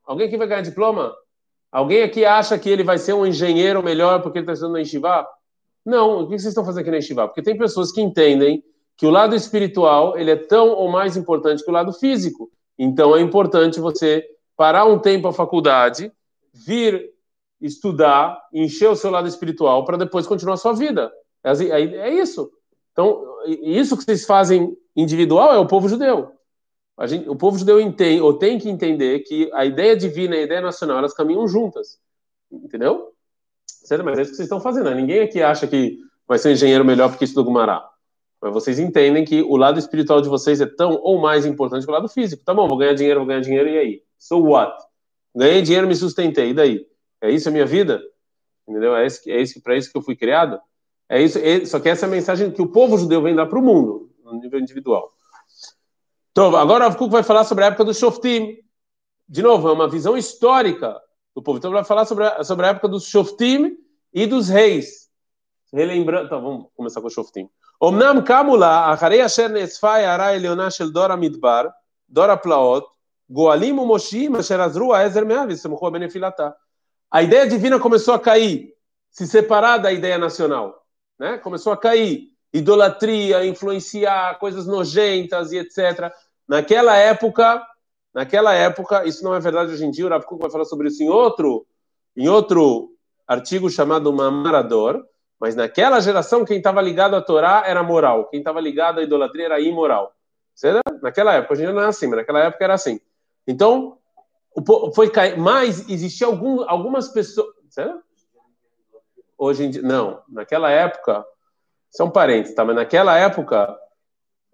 Alguém 0.07 0.27
aqui 0.27 0.37
vai 0.37 0.47
ganhar 0.47 0.63
diploma? 0.63 1.15
Alguém 1.75 2.05
aqui 2.05 2.25
acha 2.25 2.57
que 2.57 2.71
ele 2.71 2.85
vai 2.85 2.99
ser 2.99 3.15
um 3.15 3.27
engenheiro 3.27 3.83
melhor 3.83 4.23
porque 4.23 4.39
ele 4.39 4.45
está 4.45 4.53
estudando 4.53 4.75
na 4.75 4.79
Yeshiva? 4.79 5.27
Não, 5.85 6.21
o 6.21 6.29
que 6.29 6.39
vocês 6.39 6.45
estão 6.45 6.65
fazendo 6.65 6.83
aqui 6.83 6.91
na 6.93 6.99
Yeshiva? 6.99 7.27
Porque 7.27 7.43
tem 7.43 7.59
pessoas 7.59 7.91
que 7.91 8.01
entendem 8.01 8.63
que 8.97 9.05
o 9.05 9.11
lado 9.11 9.35
espiritual 9.35 10.17
ele 10.17 10.31
é 10.31 10.37
tão 10.37 10.69
ou 10.69 10.89
mais 10.89 11.17
importante 11.17 11.65
que 11.65 11.69
o 11.69 11.75
lado 11.75 11.93
físico. 11.93 12.49
Então 12.79 13.17
é 13.17 13.21
importante 13.21 13.81
você 13.81 14.25
parar 14.57 14.85
um 14.85 15.01
tempo 15.01 15.27
a 15.27 15.33
faculdade, 15.33 16.13
vir 16.53 17.11
estudar, 17.61 18.41
encher 18.53 18.89
o 18.89 18.95
seu 18.95 19.11
lado 19.11 19.27
espiritual 19.27 19.85
para 19.85 19.97
depois 19.97 20.29
continuar 20.29 20.55
a 20.55 20.59
sua 20.59 20.75
vida. 20.75 21.11
É, 21.43 21.51
é, 21.51 21.81
é 21.81 22.15
isso. 22.15 22.53
Então, 22.93 23.21
isso 23.49 23.97
que 23.97 24.05
vocês 24.05 24.25
fazem 24.25 24.77
individual 24.95 25.53
é 25.53 25.59
o 25.59 25.67
povo 25.67 25.89
judeu. 25.89 26.34
Gente, 27.03 27.29
o 27.29 27.35
povo 27.35 27.59
judeu 27.59 27.81
entende, 27.81 28.21
ou 28.21 28.35
tem 28.35 28.59
que 28.59 28.69
entender 28.69 29.21
que 29.21 29.51
a 29.53 29.65
ideia 29.65 29.97
divina 29.97 30.37
e 30.37 30.41
a 30.41 30.43
ideia 30.43 30.61
nacional 30.61 30.99
elas 30.99 31.13
caminham 31.13 31.47
juntas. 31.49 31.99
Entendeu? 32.51 33.13
Mas 34.05 34.19
é 34.19 34.23
isso 34.23 34.31
que 34.31 34.37
vocês 34.37 34.47
estão 34.47 34.61
fazendo. 34.61 34.91
Né? 34.91 34.95
Ninguém 34.95 35.21
aqui 35.21 35.43
acha 35.43 35.67
que 35.67 35.99
vai 36.27 36.39
ser 36.39 36.49
um 36.49 36.53
engenheiro 36.53 36.85
melhor 36.85 37.11
porque 37.11 37.25
estuda 37.25 37.45
Gumará. 37.45 37.89
Mas 38.41 38.53
vocês 38.53 38.79
entendem 38.79 39.25
que 39.25 39.43
o 39.43 39.57
lado 39.57 39.79
espiritual 39.79 40.21
de 40.21 40.29
vocês 40.29 40.61
é 40.61 40.67
tão 40.67 41.01
ou 41.03 41.21
mais 41.21 41.47
importante 41.47 41.85
que 41.85 41.91
o 41.91 41.95
lado 41.95 42.09
físico. 42.09 42.45
Tá 42.45 42.55
bom, 42.55 42.69
vou 42.69 42.79
ganhar 42.79 42.95
dinheiro, 42.95 43.21
vou 43.21 43.27
ganhar 43.27 43.41
dinheiro, 43.41 43.69
e 43.69 43.79
aí? 43.79 44.03
So 44.19 44.39
what? 44.39 44.77
Ganhei 45.35 45.63
dinheiro, 45.63 45.89
me 45.89 45.97
sustentei, 45.97 46.51
e 46.51 46.55
daí? 46.55 46.87
É 47.21 47.31
isso 47.31 47.49
a 47.49 47.53
minha 47.53 47.67
vida? 47.67 48.03
Entendeu? 48.69 48.95
É, 48.95 49.07
isso, 49.07 49.21
é 49.31 49.41
isso, 49.41 49.63
para 49.63 49.77
isso 49.77 49.91
que 49.91 49.97
eu 49.97 50.03
fui 50.03 50.15
criado? 50.15 50.61
É 51.09 51.23
isso, 51.23 51.39
é, 51.39 51.65
só 51.65 51.81
que 51.81 51.89
essa 51.89 52.07
é 52.07 52.09
a 52.09 52.11
mensagem 52.11 52.51
que 52.51 52.63
o 52.63 52.69
povo 52.69 52.97
judeu 52.99 53.23
vem 53.23 53.35
dar 53.35 53.47
para 53.47 53.59
o 53.59 53.63
mundo, 53.63 54.11
no 54.23 54.35
nível 54.35 54.61
individual. 54.61 55.14
Então, 56.35 56.57
agora 56.57 56.89
o 56.89 56.97
Kuk 56.97 57.13
vai 57.13 57.23
falar 57.23 57.45
sobre 57.45 57.63
a 57.63 57.69
época 57.69 57.85
do 57.85 57.95
Shoftim. 57.95 58.59
De 59.29 59.41
novo, 59.41 59.69
é 59.69 59.73
uma 59.73 59.89
visão 59.89 60.17
histórica 60.17 61.01
do 61.33 61.41
povo. 61.41 61.59
Então, 61.59 61.71
vai 61.71 61.85
falar 61.85 62.07
sobre 62.07 62.25
a, 62.25 62.43
sobre 62.43 62.67
a 62.67 62.71
época 62.71 62.89
dos 62.89 63.05
Shoftim 63.05 63.77
e 64.13 64.27
dos 64.27 64.49
reis. 64.49 65.09
Relembrando. 65.73 66.27
Então, 66.27 66.43
vamos 66.43 66.67
começar 66.77 67.01
com 67.01 67.07
o 67.07 67.11
Shoftim. 67.11 67.49
Omnam 67.81 68.21
kamula, 68.25 68.91
acharei 68.91 69.21
asher 69.21 69.49
nesfai 69.49 70.07
ara 70.07 70.35
eleoná 70.35 70.69
shel 70.71 70.91
dora 70.91 71.17
midbar, 71.17 71.73
dora 72.09 72.37
plaot, 72.37 72.85
goalim 73.31 73.79
umoshim 73.79 74.35
asher 74.35 74.61
azru 74.61 74.93
aezer 74.93 75.25
meavis, 75.25 75.61
semuchu 75.61 75.87
é 75.87 75.91
benefilatá. 75.93 76.53
A 77.13 77.23
ideia 77.23 77.47
divina 77.47 77.79
começou 77.79 78.13
a 78.13 78.19
cair, 78.19 78.75
se 79.09 79.25
separar 79.25 79.79
da 79.79 79.93
ideia 79.93 80.19
nacional. 80.19 80.85
Né? 81.17 81.39
Começou 81.39 81.73
a 81.73 81.77
cair 81.77 82.35
idolatria, 82.55 83.45
influenciar 83.45 84.39
coisas 84.39 84.65
nojentas 84.65 85.51
e 85.51 85.59
etc. 85.59 86.13
Naquela 86.47 86.97
época, 86.97 87.63
naquela 88.13 88.55
época, 88.55 89.07
isso 89.07 89.25
não 89.25 89.35
é 89.35 89.41
verdade 89.41 89.73
hoje 89.73 89.85
em 89.85 89.91
dia, 89.91 90.07
o 90.07 90.09
Rav 90.09 90.25
vai 90.31 90.51
falar 90.51 90.65
sobre 90.65 90.89
isso 90.89 91.03
em 91.03 91.09
outro, 91.09 91.67
em 92.17 92.29
outro 92.29 92.91
artigo 93.27 93.71
chamado 93.71 94.13
Mamarador, 94.13 95.05
mas 95.41 95.57
naquela 95.57 96.01
geração 96.01 96.45
quem 96.45 96.59
estava 96.59 96.81
ligado 96.81 97.17
à 97.17 97.23
Torá 97.23 97.65
era 97.67 97.83
moral, 97.83 98.29
quem 98.29 98.41
estava 98.41 98.61
ligado 98.61 99.01
à 99.01 99.03
idolatria 99.03 99.47
era 99.47 99.61
imoral. 99.61 100.13
Naquela 101.03 101.35
época, 101.35 101.55
hoje 101.55 101.63
em 101.63 101.67
dia 101.67 101.75
não 101.75 101.83
é 101.83 101.87
assim, 101.87 102.07
mas 102.07 102.19
naquela 102.19 102.41
época 102.41 102.65
era 102.65 102.75
assim. 102.75 103.01
Então, 103.47 103.99
foi 104.95 105.11
mas 105.37 105.89
existia 105.89 106.27
algum, 106.27 106.63
algumas 106.69 107.09
pessoas? 107.09 107.49
Hoje 109.37 109.65
em 109.65 109.71
dia, 109.71 109.83
não, 109.83 110.23
naquela 110.29 110.71
época, 110.71 111.25
são 111.91 112.09
parentes, 112.11 112.55
tá? 112.55 112.65
Mas 112.65 112.77
naquela 112.77 113.19
época 113.19 113.77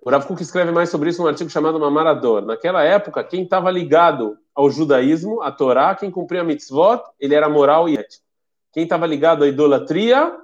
O 0.02 0.10
Rav 0.10 0.26
Kuk 0.26 0.42
escreve 0.42 0.70
mais 0.70 0.88
sobre 0.88 1.10
isso 1.10 1.20
num 1.20 1.28
artigo 1.28 1.50
chamado 1.50 1.78
Mamarador. 1.78 2.42
Naquela 2.42 2.82
época, 2.82 3.22
quem 3.22 3.42
estava 3.42 3.70
ligado 3.70 4.38
ao 4.54 4.70
judaísmo, 4.70 5.42
à 5.42 5.52
Torá, 5.52 5.94
quem 5.94 6.10
cumpria 6.10 6.40
a 6.40 6.44
mitzvot, 6.44 7.02
ele 7.18 7.34
era 7.34 7.48
moral 7.48 7.88
e 7.88 7.98
ético. 7.98 8.24
Quem 8.72 8.84
estava 8.84 9.06
ligado 9.06 9.44
à 9.44 9.48
idolatria, 9.48 10.34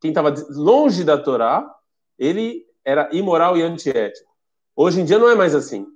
quem 0.00 0.10
estava 0.10 0.34
longe 0.50 1.04
da 1.04 1.18
Torá, 1.18 1.70
ele 2.18 2.64
era 2.84 3.10
imoral 3.12 3.56
e 3.56 3.62
antiético. 3.62 4.30
Hoje 4.74 5.00
em 5.00 5.04
dia 5.04 5.18
não 5.18 5.28
é 5.28 5.34
mais 5.34 5.54
assim. 5.54 5.86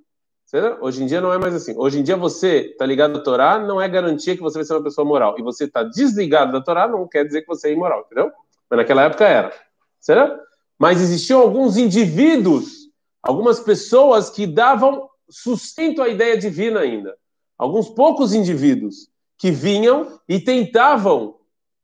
Hoje 0.81 1.01
em 1.01 1.07
dia 1.07 1.19
não 1.19 1.33
é 1.33 1.39
mais 1.39 1.55
assim. 1.55 1.73
Hoje 1.75 1.99
em 1.99 2.03
dia 2.03 2.15
você 2.15 2.67
está 2.71 2.85
ligado 2.85 3.17
à 3.17 3.23
Torá, 3.23 3.57
não 3.57 3.81
é 3.81 3.89
garantia 3.89 4.35
que 4.35 4.41
você 4.41 4.59
vai 4.59 4.65
ser 4.65 4.73
uma 4.73 4.83
pessoa 4.83 5.03
moral. 5.03 5.35
E 5.39 5.41
você 5.41 5.63
está 5.63 5.81
desligado 5.81 6.51
da 6.51 6.61
Torá, 6.61 6.87
não 6.87 7.07
quer 7.07 7.25
dizer 7.25 7.41
que 7.41 7.47
você 7.47 7.69
é 7.69 7.71
imoral, 7.73 8.01
entendeu? 8.05 8.31
Mas 8.69 8.77
naquela 8.77 9.03
época 9.03 9.25
era. 9.25 9.51
Certo? 9.99 10.39
Mas 10.77 11.01
existiam 11.01 11.39
alguns 11.39 11.77
indivíduos, 11.77 12.82
algumas 13.23 13.61
pessoas 13.61 14.29
que 14.29 14.45
davam 14.45 15.09
sustento 15.29 16.01
à 16.01 16.09
ideia 16.09 16.37
divina 16.37 16.81
ainda. 16.81 17.15
Alguns 17.57 17.89
poucos 17.89 18.33
indivíduos 18.33 19.07
que 19.37 19.49
vinham 19.49 20.19
e 20.27 20.39
tentavam 20.39 21.37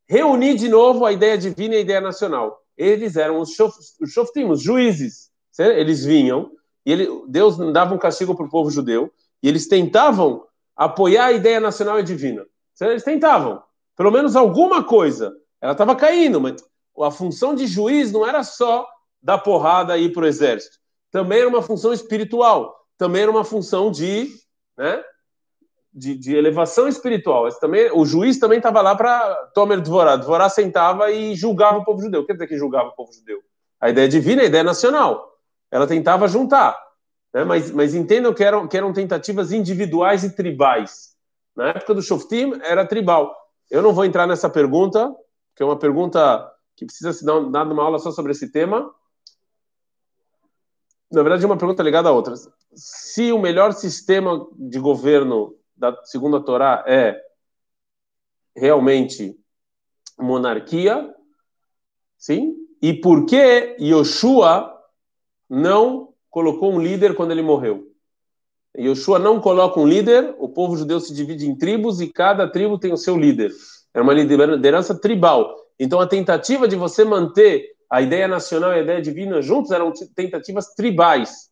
reunir 0.08 0.56
de 0.56 0.68
novo 0.68 1.06
a 1.06 1.12
ideia 1.12 1.38
divina 1.38 1.76
e 1.76 1.78
a 1.78 1.82
ideia 1.82 2.02
nacional. 2.02 2.60
Eles 2.78 3.16
eram 3.16 3.40
os, 3.40 3.56
shoftim, 4.08 4.46
os 4.46 4.62
juízes. 4.62 5.30
Eles 5.58 6.04
vinham 6.04 6.52
e 6.86 6.92
ele, 6.92 7.08
Deus 7.28 7.58
dava 7.72 7.94
um 7.94 7.98
castigo 7.98 8.36
para 8.36 8.46
o 8.46 8.50
povo 8.50 8.70
judeu 8.70 9.12
e 9.42 9.48
eles 9.48 9.68
tentavam 9.68 10.46
apoiar 10.76 11.26
a 11.26 11.32
ideia 11.32 11.60
nacional 11.60 12.00
e 12.00 12.04
divina. 12.04 12.46
Eles 12.82 13.04
tentavam, 13.04 13.62
pelo 13.96 14.12
menos 14.12 14.36
alguma 14.36 14.84
coisa. 14.84 15.36
Ela 15.62 15.74
estava 15.74 15.96
caindo, 15.96 16.40
mas 16.40 16.64
a 17.02 17.12
função 17.12 17.54
de 17.54 17.68
juiz 17.68 18.12
não 18.12 18.26
era 18.26 18.44
só 18.44 18.88
dar 19.22 19.40
porrada 19.40 19.94
aí 19.94 20.12
para 20.12 20.24
o 20.24 20.28
exército. 20.28 20.79
Também 21.12 21.40
era 21.40 21.50
uma 21.50 21.62
função 21.62 21.92
espiritual. 21.94 22.76
Também 22.98 23.24
era 23.24 23.32
uma 23.32 23.44
função 23.44 23.92
de, 23.92 24.30
né, 24.78 25.04
de, 25.94 26.16
de 26.16 26.36
elevação 26.36 26.88
espiritual. 26.88 27.48
Esse 27.48 27.60
também, 27.60 27.90
o 27.94 28.06
juiz 28.06 28.38
também 28.38 28.58
estava 28.58 28.82
lá 28.82 28.96
para 28.96 29.36
Tomer 29.54 29.82
Dvorá. 29.82 30.16
Dvorá 30.16 30.50
sentava 30.50 31.12
e 31.12 31.36
julgava 31.36 31.80
o 31.80 31.84
povo 31.84 32.02
judeu. 32.02 32.22
O 32.22 32.24
que 32.24 32.28
quer 32.28 32.34
dizer 32.34 32.48
que 32.48 32.58
julgava 32.58 32.90
o 32.90 32.96
povo 32.96 33.12
judeu? 33.14 33.40
A 33.80 33.90
ideia 33.90 34.08
divina, 34.08 34.42
a 34.42 34.46
ideia 34.46 34.64
nacional. 34.64 35.34
Ela 35.72 35.88
tentava 35.88 36.28
juntar. 36.28 36.78
Né? 37.34 37.44
Mas, 37.44 37.72
mas 37.72 37.96
entendam 37.96 38.34
que 38.34 38.44
eram, 38.44 38.68
que 38.68 38.78
eram 38.78 38.94
tentativas 38.94 39.52
individuais 39.52 40.24
e 40.24 40.36
tribais. 40.36 41.16
Na 41.56 41.70
época 41.70 41.94
do 41.94 42.02
Shoftim, 42.02 42.60
era 42.64 42.86
tribal. 42.86 43.36
Eu 43.70 43.82
não 43.82 43.94
vou 43.94 44.06
entrar 44.06 44.28
nessa 44.28 44.50
pergunta, 44.50 45.14
que 45.56 45.64
é 45.64 45.66
uma 45.66 45.78
pergunta 45.78 46.50
que 46.76 46.86
precisa 46.86 47.14
se 47.14 47.26
dar, 47.26 47.40
dar 47.50 47.64
uma 47.68 47.84
aula 47.84 48.00
só 48.00 48.12
sobre 48.12 48.32
esse 48.32 48.52
tema. 48.52 48.90
Na 51.12 51.24
verdade, 51.24 51.46
uma 51.46 51.58
pergunta 51.58 51.82
ligada 51.82 52.10
a 52.10 52.12
outra. 52.12 52.36
Se 52.74 53.32
o 53.32 53.40
melhor 53.40 53.74
sistema 53.74 54.48
de 54.54 54.80
governo 54.80 55.56
da 55.76 55.96
segunda 56.04 56.40
Torá 56.40 56.84
é 56.88 57.20
realmente 58.56 59.36
monarquia, 60.20 61.14
sim? 62.18 62.54
E 62.82 62.94
por 62.94 63.26
que 63.26 63.76
Yoshua 63.80 64.74
não 65.50 66.14
colocou 66.30 66.72
um 66.72 66.82
líder 66.82 67.16
quando 67.16 67.32
ele 67.32 67.42
morreu? 67.42 67.88
Yoshua 68.78 69.18
não 69.18 69.42
coloca 69.42 69.80
um 69.80 69.88
líder, 69.88 70.36
o 70.38 70.48
povo 70.48 70.78
judeu 70.78 71.00
se 71.00 71.14
divide 71.14 71.48
em 71.48 71.58
tribos 71.58 72.00
e 72.00 72.08
cada 72.08 72.48
tribo 72.48 72.78
tem 72.78 72.94
o 72.94 72.98
seu 72.98 73.18
líder. 73.18 73.52
É 73.94 74.02
uma 74.02 74.14
liderança 74.14 74.94
tribal. 74.94 75.56
Então, 75.80 76.00
a 76.00 76.08
tentativa 76.08 76.68
de 76.68 76.76
você 76.76 77.04
manter 77.04 77.68
a 77.91 78.03
ideia 78.03 78.27
nacional 78.27 78.73
e 78.73 78.75
a 78.75 78.83
ideia 78.83 79.01
divina 79.03 79.41
juntos 79.41 79.71
eram 79.71 79.93
tentativas 80.15 80.75
tribais, 80.75 81.51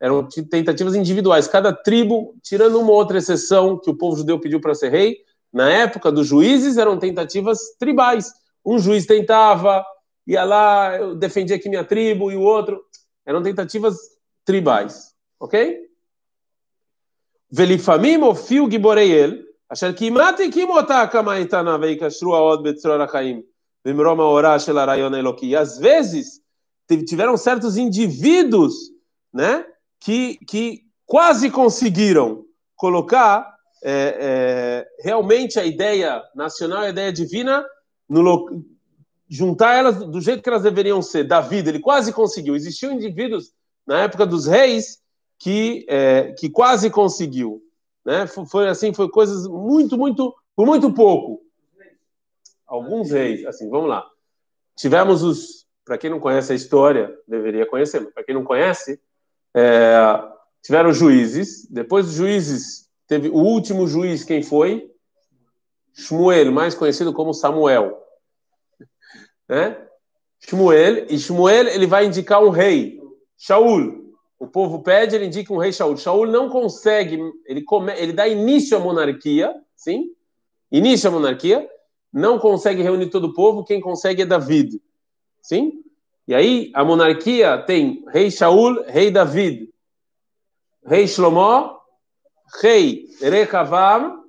eram 0.00 0.26
tentativas 0.50 0.94
individuais. 0.94 1.46
Cada 1.46 1.72
tribo, 1.72 2.34
tirando 2.42 2.80
uma 2.80 2.92
outra 2.92 3.18
exceção 3.18 3.78
que 3.78 3.90
o 3.90 3.96
povo 3.96 4.16
judeu 4.16 4.40
pediu 4.40 4.60
para 4.60 4.74
ser 4.74 4.90
rei, 4.90 5.18
na 5.52 5.70
época 5.70 6.10
dos 6.10 6.26
juízes 6.26 6.76
eram 6.76 6.98
tentativas 6.98 7.58
tribais. 7.78 8.32
Um 8.64 8.78
juiz 8.78 9.06
tentava, 9.06 9.84
ia 10.26 10.42
lá, 10.42 10.96
eu 10.96 11.14
defendia 11.14 11.56
aqui 11.56 11.68
minha 11.68 11.84
tribo, 11.84 12.32
e 12.32 12.36
o 12.36 12.40
outro. 12.40 12.82
Eram 13.24 13.42
tentativas 13.42 13.96
tribais, 14.44 15.14
ok? 15.38 15.84
Velifamim 17.50 18.22
ofiu 18.22 18.68
giborei 18.68 19.44
אשר 19.68 19.92
כמעט 19.96 20.40
הקימו 20.48 20.76
אותה 20.78 21.02
הקמה 21.02 21.36
איתנה 21.36 21.76
ויקשרו 21.80 22.36
עוד 22.36 22.62
בצרור 22.62 23.02
החיים. 23.02 23.42
E 25.47 25.55
às 25.55 25.77
vezes 25.77 26.41
tiveram 27.05 27.37
certos 27.37 27.77
indivíduos, 27.77 28.73
né, 29.33 29.65
que, 29.99 30.37
que 30.45 30.81
quase 31.05 31.49
conseguiram 31.49 32.45
colocar 32.75 33.55
é, 33.83 34.17
é, 34.19 35.03
realmente 35.03 35.59
a 35.59 35.65
ideia 35.65 36.21
nacional, 36.35 36.81
a 36.81 36.89
ideia 36.89 37.11
divina, 37.13 37.65
no, 38.07 38.63
juntar 39.29 39.75
elas 39.75 39.97
do 39.97 40.19
jeito 40.19 40.41
que 40.41 40.49
elas 40.49 40.63
deveriam 40.63 41.01
ser. 41.01 41.25
Davi, 41.25 41.57
ele 41.57 41.79
quase 41.79 42.11
conseguiu. 42.11 42.55
Existiam 42.55 42.91
indivíduos 42.91 43.51
na 43.85 44.01
época 44.01 44.25
dos 44.25 44.47
reis 44.47 44.99
que, 45.37 45.85
é, 45.87 46.33
que 46.33 46.49
quase 46.49 46.89
conseguiu. 46.89 47.61
Né? 48.05 48.25
Foi, 48.27 48.67
assim, 48.67 48.93
foi 48.93 49.09
coisas 49.09 49.47
muito, 49.47 49.97
muito, 49.97 50.33
por 50.55 50.65
muito 50.65 50.91
pouco 50.91 51.41
alguns 52.69 53.11
reis, 53.11 53.45
assim, 53.45 53.69
vamos 53.69 53.89
lá. 53.89 54.07
Tivemos 54.77 55.23
os, 55.23 55.65
para 55.83 55.97
quem 55.97 56.09
não 56.09 56.19
conhece 56.19 56.53
a 56.53 56.55
história, 56.55 57.13
deveria 57.27 57.65
conhecer, 57.65 57.99
mas 57.99 58.13
para 58.13 58.23
quem 58.23 58.35
não 58.35 58.43
conhece, 58.43 59.01
é, 59.55 59.97
tiveram 60.61 60.93
juízes, 60.93 61.67
depois 61.69 62.05
dos 62.05 62.15
juízes, 62.15 62.87
teve 63.07 63.29
o 63.29 63.37
último 63.37 63.87
juiz, 63.87 64.23
quem 64.23 64.43
foi? 64.43 64.89
Shmuel, 65.93 66.51
mais 66.51 66.75
conhecido 66.75 67.11
como 67.11 67.33
Samuel. 67.33 67.97
Né? 69.49 69.83
Shmuel, 70.41 71.07
e 71.09 71.17
Shmuel 71.17 71.69
ele 71.69 71.87
vai 71.87 72.05
indicar 72.05 72.43
um 72.43 72.51
rei, 72.51 73.01
Shaul. 73.35 74.13
O 74.37 74.45
povo 74.45 74.83
pede, 74.83 75.15
ele 75.15 75.25
indica 75.25 75.51
um 75.51 75.57
rei 75.57 75.73
Shaul. 75.73 75.97
Shaul 75.97 76.27
não 76.27 76.49
consegue, 76.49 77.19
ele, 77.47 77.63
come, 77.63 77.91
ele 77.99 78.13
dá 78.13 78.27
início 78.27 78.77
à 78.77 78.79
monarquia, 78.79 79.51
sim? 79.75 80.13
Início 80.71 81.09
à 81.09 81.11
monarquia, 81.11 81.67
não 82.11 82.39
consegue 82.39 82.81
reunir 82.81 83.09
todo 83.09 83.25
o 83.25 83.33
povo, 83.33 83.63
quem 83.63 83.79
consegue 83.79 84.23
é 84.23 84.25
David. 84.25 84.81
Sim? 85.41 85.83
E 86.27 86.33
aí 86.35 86.71
a 86.73 86.83
monarquia 86.83 87.57
tem 87.57 88.03
rei 88.09 88.29
Shaul, 88.29 88.83
rei 88.87 89.11
David, 89.11 89.69
rei 90.85 91.07
Shlomo, 91.07 91.79
rei 92.61 93.07
Recavam, 93.21 94.23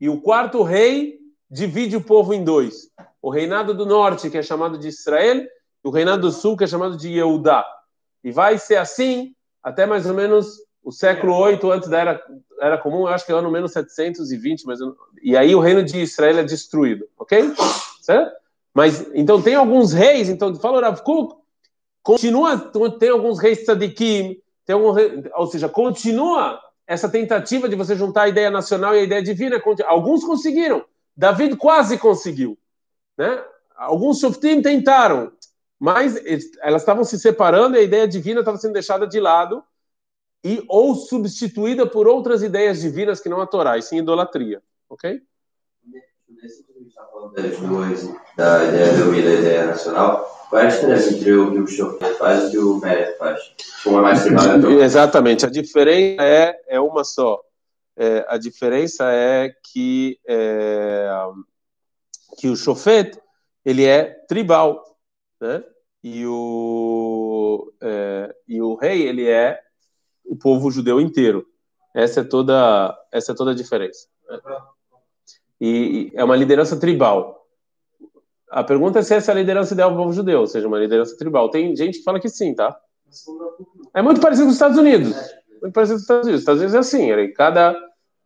e 0.00 0.08
o 0.08 0.20
quarto 0.20 0.62
rei 0.62 1.18
divide 1.50 1.96
o 1.96 2.02
povo 2.04 2.34
em 2.34 2.44
dois. 2.44 2.90
O 3.22 3.30
reinado 3.30 3.72
do 3.72 3.86
norte, 3.86 4.30
que 4.30 4.38
é 4.38 4.42
chamado 4.42 4.78
de 4.78 4.88
Israel, 4.88 5.38
e 5.38 5.48
o 5.88 5.90
reinado 5.90 6.22
do 6.22 6.30
sul, 6.30 6.56
que 6.56 6.64
é 6.64 6.66
chamado 6.66 6.96
de 6.96 7.08
Yehudá. 7.08 7.64
E 8.22 8.30
vai 8.30 8.58
ser 8.58 8.76
assim 8.76 9.34
até 9.62 9.86
mais 9.86 10.06
ou 10.06 10.14
menos 10.14 10.65
o 10.86 10.92
século 10.92 11.34
8 11.36 11.68
antes 11.72 11.88
da 11.88 11.98
era, 11.98 12.22
era 12.60 12.78
comum, 12.78 13.00
eu 13.00 13.08
acho 13.08 13.26
que 13.26 13.32
é 13.32 13.34
ano 13.34 13.50
menos 13.50 13.72
720, 13.72 14.64
mas 14.64 14.78
eu, 14.80 14.96
e 15.20 15.36
aí 15.36 15.52
o 15.52 15.58
reino 15.58 15.82
de 15.82 16.00
Israel 16.00 16.38
é 16.38 16.44
destruído, 16.44 17.08
ok? 17.18 17.52
Certo? 18.00 18.32
Mas 18.72 19.04
então 19.12 19.42
tem 19.42 19.56
alguns 19.56 19.92
reis, 19.92 20.28
então 20.28 20.54
fala 20.54 20.80
Rav 20.80 21.00
Kuk, 21.00 21.34
continua, 22.04 22.56
tem 23.00 23.08
alguns 23.08 23.40
reis 23.40 23.64
tzadikim, 23.64 24.40
tem 24.64 24.74
algum 24.74 24.94
ou 25.34 25.46
seja, 25.48 25.68
continua 25.68 26.60
essa 26.86 27.08
tentativa 27.08 27.68
de 27.68 27.74
você 27.74 27.96
juntar 27.96 28.22
a 28.22 28.28
ideia 28.28 28.48
nacional 28.48 28.94
e 28.94 29.00
a 29.00 29.02
ideia 29.02 29.20
divina. 29.20 29.60
Alguns 29.86 30.22
conseguiram, 30.22 30.84
David 31.16 31.56
quase 31.56 31.98
conseguiu, 31.98 32.56
né? 33.18 33.42
Alguns 33.74 34.20
shoftim 34.20 34.62
tentaram, 34.62 35.32
mas 35.80 36.14
elas 36.62 36.82
estavam 36.82 37.02
se 37.02 37.18
separando 37.18 37.76
e 37.76 37.80
a 37.80 37.82
ideia 37.82 38.06
divina 38.06 38.38
estava 38.38 38.56
sendo 38.56 38.74
deixada 38.74 39.04
de 39.04 39.18
lado 39.18 39.64
e 40.44 40.64
ou 40.68 40.94
substituída 40.94 41.86
por 41.86 42.06
outras 42.06 42.42
ideias 42.42 42.80
divinas 42.80 43.20
que 43.20 43.28
não 43.28 43.40
a 43.40 43.46
Torá, 43.46 43.76
e 43.76 43.82
sim 43.82 43.98
idolatria, 43.98 44.62
ok? 44.88 45.20
Nesse 46.28 46.64
que 46.64 46.72
a 46.72 46.78
gente 46.78 46.88
está 46.88 47.04
falando 47.04 47.34
das 47.34 47.58
duas, 47.58 48.10
da 48.36 48.64
ideia 48.64 48.92
do 48.94 49.14
e 49.14 49.22
da 49.22 49.30
ideia 49.32 49.66
nacional, 49.66 50.46
qual 50.48 50.62
é 50.62 50.66
a 50.66 50.68
diferença 50.68 51.14
entre 51.14 51.32
o 51.32 51.52
que 51.52 51.58
o 51.58 51.66
Schofield 51.66 52.18
faz 52.18 52.44
e 52.44 52.46
o 52.46 52.50
que 52.50 52.58
o 52.58 52.80
Meret 52.80 53.18
faz? 53.18 53.40
Uma 53.84 53.98
é 53.98 54.02
mais 54.02 54.22
tribal 54.22 54.70
Exatamente, 54.80 55.46
a 55.46 55.50
diferença 55.50 56.22
é, 56.22 56.60
é 56.68 56.80
uma 56.80 57.04
só. 57.04 57.42
É, 57.96 58.26
a 58.28 58.36
diferença 58.36 59.10
é 59.10 59.54
que, 59.62 60.20
é, 60.28 61.08
que 62.38 62.48
o 62.48 62.56
Shofet, 62.56 63.18
ele 63.64 63.84
é 63.84 64.04
tribal, 64.28 64.84
né? 65.40 65.64
E 66.04 66.24
o, 66.26 67.72
é, 67.80 68.34
e 68.46 68.60
o 68.60 68.74
rei, 68.74 69.08
ele 69.08 69.26
é 69.26 69.60
o 70.28 70.36
povo 70.36 70.70
judeu 70.70 71.00
inteiro. 71.00 71.46
Essa 71.94 72.20
é 72.20 72.24
toda, 72.24 72.96
essa 73.10 73.32
é 73.32 73.34
toda 73.34 73.52
a 73.52 73.54
diferença. 73.54 74.06
E, 75.60 76.12
é 76.14 76.22
uma 76.22 76.36
liderança 76.36 76.76
tribal. 76.76 77.46
A 78.50 78.62
pergunta 78.62 78.98
é 78.98 79.02
se 79.02 79.14
essa 79.14 79.32
é 79.32 79.34
a 79.34 79.38
liderança 79.38 79.74
ideal 79.74 79.90
do 79.90 79.96
povo 79.96 80.12
judeu, 80.12 80.40
ou 80.40 80.46
seja, 80.46 80.68
uma 80.68 80.78
liderança 80.78 81.16
tribal. 81.16 81.50
Tem 81.50 81.74
gente 81.74 81.98
que 81.98 82.04
fala 82.04 82.20
que 82.20 82.28
sim, 82.28 82.54
tá? 82.54 82.78
É 83.94 84.02
muito 84.02 84.20
parecido 84.20 84.46
com 84.46 84.50
os 84.50 84.56
Estados 84.56 84.78
Unidos. 84.78 85.16
Muito 85.62 85.72
parecido 85.72 85.96
com 85.96 86.00
os 86.00 86.02
Estados 86.02 86.26
Unidos. 86.26 86.34
Os 86.34 86.42
Estados 86.42 86.60
Unidos 86.60 86.74
é 86.74 86.78
assim, 86.78 87.32
cada, 87.32 87.76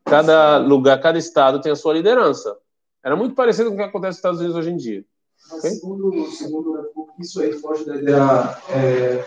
cada 0.05 0.59
lugar, 0.59 1.01
cada 1.01 1.19
estado 1.19 1.61
tem 1.61 1.71
a 1.71 1.77
sua 1.77 1.95
liderança. 1.95 2.57
Era 3.03 3.17
muito 3.17 3.35
parecido 3.35 3.71
com 3.71 3.77
o 3.77 3.79
que 3.79 3.85
acontece 3.85 4.11
nos 4.11 4.17
Estados 4.17 4.41
Unidos 4.41 4.57
hoje 4.57 4.71
em 4.71 4.77
dia. 4.77 5.05
Okay? 5.53 5.71
segundo, 5.71 6.27
segundo 6.33 6.91
isso 7.19 7.41
aí 7.41 7.53
foge 7.53 7.85
da 7.85 7.97
ideia, 7.97 8.57
é, 8.71 9.25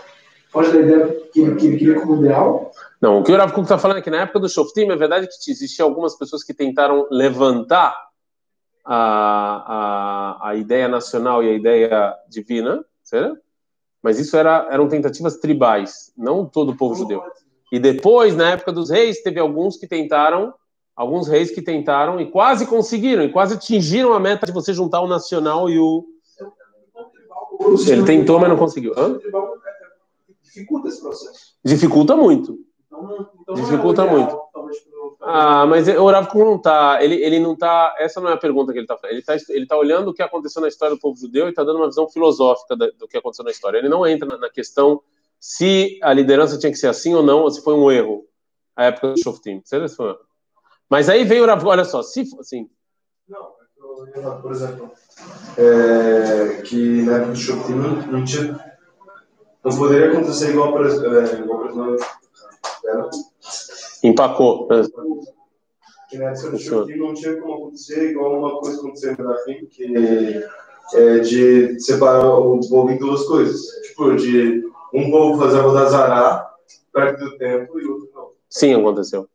foge 0.54 0.72
da 0.72 0.78
ideia 0.78 1.20
que 1.32 1.40
ele, 1.40 1.54
que 1.56 1.66
ele 1.66 1.76
queria 1.76 2.00
como 2.00 2.24
ideal? 2.24 2.70
Não, 3.00 3.18
o 3.18 3.24
que 3.24 3.32
o 3.32 3.36
Rav 3.36 3.52
Kuk 3.52 3.62
está 3.62 3.76
falando 3.76 3.98
é 3.98 4.02
que 4.02 4.08
na 4.08 4.22
época 4.22 4.40
do 4.40 4.48
Shoftim, 4.48 4.88
é 4.90 4.96
verdade 4.96 5.28
que 5.28 5.50
existiam 5.50 5.88
algumas 5.88 6.16
pessoas 6.16 6.42
que 6.42 6.54
tentaram 6.54 7.06
levantar 7.10 7.94
a, 8.86 10.38
a, 10.40 10.50
a 10.50 10.54
ideia 10.54 10.88
nacional 10.88 11.42
e 11.42 11.50
a 11.50 11.52
ideia 11.52 12.14
divina, 12.30 12.82
certo? 13.02 13.36
mas 14.04 14.20
isso 14.20 14.36
era, 14.36 14.68
eram 14.70 14.86
tentativas 14.86 15.38
tribais, 15.38 16.12
não 16.14 16.44
todo 16.44 16.72
o 16.72 16.76
povo 16.76 16.94
judeu. 16.94 17.22
E 17.72 17.78
depois, 17.78 18.36
na 18.36 18.50
época 18.50 18.70
dos 18.70 18.90
reis, 18.90 19.22
teve 19.22 19.40
alguns 19.40 19.78
que 19.78 19.86
tentaram, 19.86 20.52
alguns 20.94 21.26
reis 21.26 21.50
que 21.50 21.62
tentaram 21.62 22.20
e 22.20 22.30
quase 22.30 22.66
conseguiram, 22.66 23.24
e 23.24 23.32
quase 23.32 23.54
atingiram 23.54 24.12
a 24.12 24.20
meta 24.20 24.44
de 24.44 24.52
você 24.52 24.74
juntar 24.74 25.00
o 25.00 25.08
nacional 25.08 25.70
e 25.70 25.78
o. 25.78 26.04
Ele 27.88 28.04
tentou, 28.04 28.38
mas 28.38 28.50
não 28.50 28.58
conseguiu. 28.58 28.92
Hã? 28.94 29.18
Dificulta 30.54 30.88
esse 30.88 31.00
processo. 31.00 31.56
Dificulta 31.64 32.16
muito. 32.16 32.58
Então, 32.86 33.28
então 33.42 33.54
Dificulta 33.54 34.02
é 34.02 34.10
muito. 34.10 34.40
Ah, 35.20 35.66
mas 35.66 35.88
o 35.88 36.10
Rav 36.10 36.28
não 36.34 36.58
tá, 36.58 36.98
ele, 37.02 37.16
ele 37.16 37.40
não 37.40 37.56
tá, 37.56 37.94
essa 37.98 38.20
não 38.20 38.28
é 38.28 38.34
a 38.34 38.36
pergunta 38.36 38.72
que 38.72 38.78
ele 38.78 38.84
está 38.84 38.96
fazendo. 38.96 39.12
Ele 39.12 39.20
está 39.20 39.52
ele 39.52 39.66
tá 39.66 39.76
olhando 39.76 40.08
o 40.08 40.14
que 40.14 40.22
aconteceu 40.22 40.62
na 40.62 40.68
história 40.68 40.94
do 40.94 41.00
povo 41.00 41.18
judeu 41.18 41.46
e 41.46 41.50
está 41.50 41.64
dando 41.64 41.76
uma 41.76 41.88
visão 41.88 42.08
filosófica 42.08 42.76
do 42.76 43.08
que 43.08 43.16
aconteceu 43.16 43.44
na 43.44 43.50
história. 43.50 43.78
Ele 43.78 43.88
não 43.88 44.06
entra 44.06 44.38
na, 44.38 44.50
questão 44.50 45.02
se 45.40 45.98
a 46.02 46.12
liderança 46.12 46.58
tinha 46.58 46.70
que 46.70 46.78
ser 46.78 46.88
assim 46.88 47.14
ou 47.14 47.22
não, 47.22 47.40
ou 47.40 47.50
se 47.50 47.62
foi 47.62 47.74
um 47.74 47.90
erro 47.90 48.26
a 48.76 48.84
época 48.84 49.12
do 49.12 49.22
Shoftim. 49.22 49.62
Mas 50.88 51.08
aí 51.08 51.24
veio 51.24 51.44
o 51.44 51.46
Rav, 51.46 51.64
olha 51.66 51.84
só, 51.84 52.02
se 52.02 52.22
assim. 52.38 52.68
Não, 53.28 54.42
por 54.42 54.52
exemplo, 54.52 54.92
é, 55.56 56.62
que 56.62 57.02
na 57.02 57.16
época 57.16 57.32
do 57.32 57.38
Shoftim 57.38 57.72
não 58.10 58.24
tinha, 58.24 58.73
não 59.64 59.76
poderia 59.76 60.12
acontecer 60.12 60.50
igual 60.50 60.72
para, 60.72 60.88
é, 60.88 61.38
igual 61.40 61.60
para 61.60 63.08
Empacou. 64.02 64.68
Que 66.10 66.18
na 66.18 66.30
época 66.30 66.50
do 66.50 66.96
não 66.96 67.14
tinha 67.14 67.40
como 67.40 67.54
acontecer 67.54 68.10
igual 68.10 68.38
uma 68.38 68.60
coisa 68.60 68.78
acontecendo 68.78 69.24
na 69.24 69.36
FIM, 69.38 69.66
que 69.66 70.44
é 70.94 71.18
de 71.20 71.80
separar 71.80 72.28
o 72.28 72.60
povo 72.60 72.90
em 72.90 72.98
duas 72.98 73.24
coisas. 73.24 73.62
Tipo, 73.86 74.14
de 74.16 74.62
um 74.92 75.10
povo 75.10 75.40
fazer 75.40 75.60
a 75.60 75.84
Zará 75.86 76.54
perto 76.92 77.24
do 77.24 77.38
tempo 77.38 77.80
e 77.80 77.86
outro 77.86 78.10
não. 78.14 78.30
Sim, 78.48 78.74
aconteceu. 78.74 79.26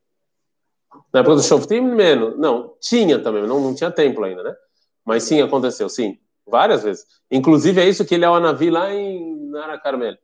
Na 1.11 1.21
época 1.21 1.35
do 1.37 1.41
Shoftim, 1.41 1.81
menos. 1.81 2.37
Não, 2.37 2.75
tinha 2.79 3.19
também, 3.21 3.47
não, 3.47 3.59
não 3.59 3.73
tinha 3.73 3.91
templo 3.91 4.23
ainda, 4.23 4.43
né? 4.43 4.55
Mas 5.03 5.23
sim, 5.23 5.41
aconteceu, 5.41 5.89
sim. 5.89 6.19
Várias 6.49 6.83
vezes. 6.83 7.05
Inclusive, 7.29 7.81
é 7.81 7.87
isso 7.87 8.05
que 8.05 8.15
ele 8.15 8.25
é 8.25 8.29
o 8.29 8.33
Anavi 8.33 8.69
lá 8.69 8.93
em 8.93 9.49
Nara 9.49 9.79
Carmel. 9.79 10.15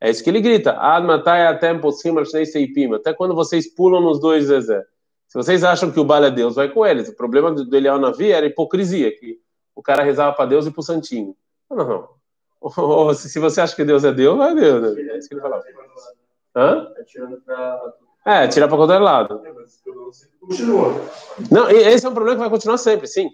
É 0.00 0.10
isso 0.10 0.22
que 0.22 0.30
ele 0.30 0.40
grita. 0.40 0.76
Até 2.96 3.12
quando 3.12 3.34
vocês 3.34 3.74
pulam 3.74 4.00
nos 4.00 4.20
dois 4.20 4.46
Zezé. 4.46 4.84
Se 5.26 5.36
vocês 5.36 5.62
acham 5.62 5.90
que 5.90 6.00
o 6.00 6.04
Baal 6.04 6.24
é 6.24 6.30
Deus, 6.30 6.54
vai 6.54 6.68
com 6.68 6.86
eles. 6.86 7.08
O 7.08 7.16
problema 7.16 7.52
do 7.52 7.76
Eliel 7.76 7.98
Navi 7.98 8.30
era 8.30 8.46
a 8.46 8.48
hipocrisia, 8.48 9.14
que 9.14 9.38
o 9.74 9.82
cara 9.82 10.02
rezava 10.02 10.34
para 10.34 10.46
Deus 10.46 10.66
e 10.66 10.70
para 10.70 10.80
o 10.80 10.84
Santinho. 10.84 11.36
Não, 11.70 11.76
não. 11.76 12.08
Ou, 12.60 13.14
se 13.14 13.38
você 13.38 13.60
acha 13.60 13.76
que 13.76 13.84
Deus 13.84 14.04
é 14.04 14.12
Deus, 14.12 14.38
vai 14.38 14.54
Deus. 14.54 14.96
Né? 14.96 15.02
É 15.12 15.18
isso 15.18 15.28
que 15.28 15.34
ele 15.34 15.42
falava. 15.42 15.62
Hã? 16.56 16.92
É, 18.24 18.48
tirar 18.48 18.68
para 18.68 18.76
qualquer 18.76 18.98
lado. 18.98 19.40
Continua. 20.40 21.00
Não, 21.50 21.70
esse 21.70 22.06
é 22.06 22.08
um 22.08 22.14
problema 22.14 22.36
que 22.36 22.42
vai 22.42 22.50
continuar 22.50 22.78
sempre, 22.78 23.06
sim. 23.06 23.30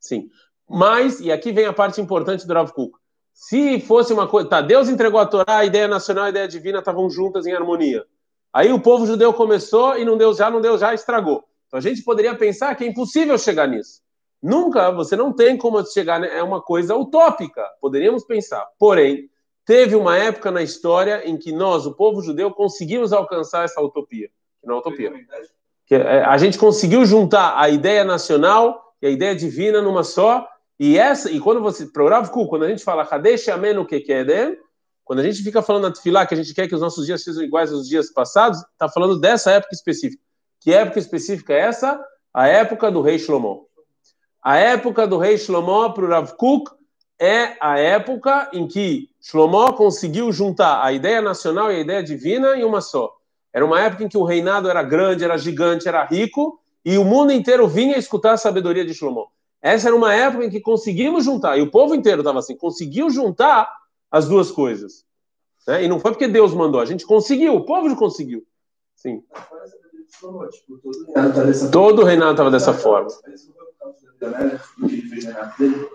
Sim. 0.00 0.30
Mas, 0.68 1.20
e 1.20 1.32
aqui 1.32 1.50
vem 1.52 1.66
a 1.66 1.72
parte 1.72 2.00
importante 2.00 2.46
do 2.46 2.52
Rav 2.52 2.72
Kuk. 2.72 2.92
Se 3.32 3.80
fosse 3.80 4.12
uma 4.12 4.26
coisa. 4.26 4.48
Tá, 4.48 4.60
Deus 4.60 4.88
entregou 4.88 5.20
a 5.20 5.26
Torá, 5.26 5.58
a 5.58 5.64
ideia 5.64 5.86
nacional 5.86 6.24
e 6.24 6.26
a 6.26 6.30
ideia 6.30 6.48
divina 6.48 6.80
estavam 6.80 7.08
juntas 7.08 7.46
em 7.46 7.52
harmonia. 7.52 8.04
Aí 8.52 8.72
o 8.72 8.80
povo 8.80 9.06
judeu 9.06 9.32
começou 9.32 9.96
e 9.96 10.04
não 10.04 10.16
deu 10.16 10.34
já, 10.34 10.50
não 10.50 10.60
deu 10.60 10.76
já, 10.76 10.92
estragou. 10.92 11.44
Então 11.66 11.78
a 11.78 11.82
gente 11.82 12.02
poderia 12.02 12.34
pensar 12.34 12.74
que 12.74 12.84
é 12.84 12.86
impossível 12.86 13.38
chegar 13.38 13.68
nisso. 13.68 14.00
Nunca, 14.42 14.90
você 14.90 15.16
não 15.16 15.32
tem 15.32 15.56
como 15.56 15.84
chegar, 15.84 16.20
né? 16.20 16.36
é 16.36 16.42
uma 16.42 16.60
coisa 16.60 16.96
utópica, 16.96 17.64
poderíamos 17.80 18.24
pensar. 18.24 18.66
Porém, 18.78 19.28
teve 19.64 19.96
uma 19.96 20.16
época 20.16 20.50
na 20.50 20.62
história 20.62 21.28
em 21.28 21.36
que 21.36 21.52
nós, 21.52 21.86
o 21.86 21.94
povo 21.94 22.22
judeu, 22.22 22.50
conseguimos 22.50 23.12
alcançar 23.12 23.64
essa 23.64 23.80
utopia. 23.80 24.28
Que 24.60 24.66
não 24.66 24.76
é 24.76 24.78
utopia. 24.78 25.12
Que 25.86 25.94
é, 25.96 26.24
a 26.24 26.36
gente 26.38 26.56
conseguiu 26.56 27.04
juntar 27.04 27.54
a 27.56 27.68
ideia 27.68 28.04
nacional 28.04 28.94
e 29.02 29.06
a 29.06 29.10
ideia 29.10 29.34
divina 29.34 29.82
numa 29.82 30.04
só, 30.04 30.48
e 30.78 30.96
essa, 30.96 31.30
e 31.30 31.40
quando 31.40 31.60
você, 31.60 31.88
Rav 31.96 32.30
quando 32.30 32.64
a 32.64 32.68
gente 32.68 32.84
fala 32.84 33.04
Kadesh 33.04 33.48
Amenu 33.48 33.84
Kekedem, 33.84 34.56
quando 35.04 35.20
a 35.20 35.22
gente 35.22 35.42
fica 35.42 35.62
falando 35.62 35.84
na 35.84 35.92
Tefilá 35.92 36.26
que 36.26 36.34
a 36.34 36.36
gente 36.36 36.54
quer 36.54 36.68
que 36.68 36.74
os 36.74 36.80
nossos 36.80 37.06
dias 37.06 37.24
sejam 37.24 37.42
iguais 37.42 37.72
aos 37.72 37.88
dias 37.88 38.12
passados, 38.12 38.58
está 38.58 38.88
falando 38.88 39.18
dessa 39.18 39.50
época 39.50 39.74
específica. 39.74 40.22
Que 40.60 40.72
época 40.72 40.98
específica 40.98 41.54
é 41.54 41.60
essa? 41.60 41.98
A 42.32 42.46
época 42.46 42.90
do 42.90 43.00
rei 43.00 43.18
Shlomo. 43.18 43.66
A 44.42 44.58
época 44.58 45.06
do 45.06 45.18
rei 45.18 45.38
Shlomo 45.38 45.92
para 45.94 46.04
o 46.04 46.08
Rav 46.08 46.32
Kuk 46.36 46.70
é 47.18 47.56
a 47.60 47.78
época 47.78 48.50
em 48.52 48.68
que 48.68 49.08
Shlomo 49.20 49.72
conseguiu 49.72 50.30
juntar 50.30 50.84
a 50.84 50.92
ideia 50.92 51.20
nacional 51.20 51.72
e 51.72 51.76
a 51.76 51.80
ideia 51.80 52.02
divina 52.02 52.56
em 52.56 52.64
uma 52.64 52.80
só. 52.80 53.10
Era 53.52 53.64
uma 53.64 53.80
época 53.80 54.04
em 54.04 54.08
que 54.08 54.18
o 54.18 54.24
reinado 54.24 54.68
era 54.68 54.82
grande, 54.82 55.24
era 55.24 55.36
gigante, 55.36 55.88
era 55.88 56.04
rico, 56.04 56.60
e 56.84 56.98
o 56.98 57.04
mundo 57.04 57.32
inteiro 57.32 57.66
vinha 57.66 57.98
escutar 57.98 58.34
a 58.34 58.36
sabedoria 58.36 58.84
de 58.84 58.94
Shlomo. 58.94 59.28
Essa 59.60 59.88
era 59.88 59.96
uma 59.96 60.14
época 60.14 60.44
em 60.44 60.50
que 60.50 60.60
conseguimos 60.60 61.24
juntar, 61.24 61.58
e 61.58 61.62
o 61.62 61.70
povo 61.70 61.94
inteiro 61.94 62.20
estava 62.20 62.38
assim, 62.38 62.56
conseguiu 62.56 63.10
juntar 63.10 63.68
as 64.10 64.28
duas 64.28 64.50
coisas. 64.50 65.04
Né? 65.66 65.84
E 65.84 65.88
não 65.88 66.00
foi 66.00 66.12
porque 66.12 66.28
Deus 66.28 66.54
mandou, 66.54 66.80
a 66.80 66.84
gente 66.84 67.04
conseguiu, 67.04 67.54
o 67.54 67.64
povo 67.64 67.94
conseguiu. 67.96 68.46
Sim. 68.94 69.22
Todo 71.70 72.02
o 72.02 72.04
reinado 72.04 72.32
estava 72.32 72.50
dessa 72.50 72.72
forma. 72.72 73.08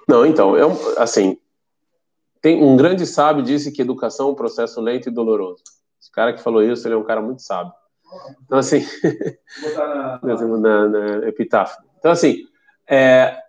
Não, 0.08 0.26
então, 0.26 0.56
é 0.56 0.66
um, 0.66 0.78
assim, 0.98 1.38
tem 2.42 2.62
um 2.62 2.78
grande 2.78 3.06
sábio 3.06 3.44
disse 3.44 3.72
que 3.72 3.82
educação 3.82 4.30
é 4.30 4.32
um 4.32 4.36
processo 4.36 4.80
lento 4.80 5.10
e 5.10 5.12
doloroso. 5.12 5.64
Esse 6.00 6.12
cara 6.12 6.34
que 6.34 6.44
falou 6.44 6.62
isso, 6.62 6.88
ele 6.88 6.96
é 6.96 6.98
um 6.98 7.04
cara 7.04 7.22
muito 7.22 7.42
sábio. 7.42 7.74
Então, 8.46 8.60
assim, 8.60 8.86
na, 10.60 10.88
na 10.88 11.28
epitáfio. 11.28 11.84
Então, 11.98 12.12
assim, 12.12 12.46
é, 12.88 13.43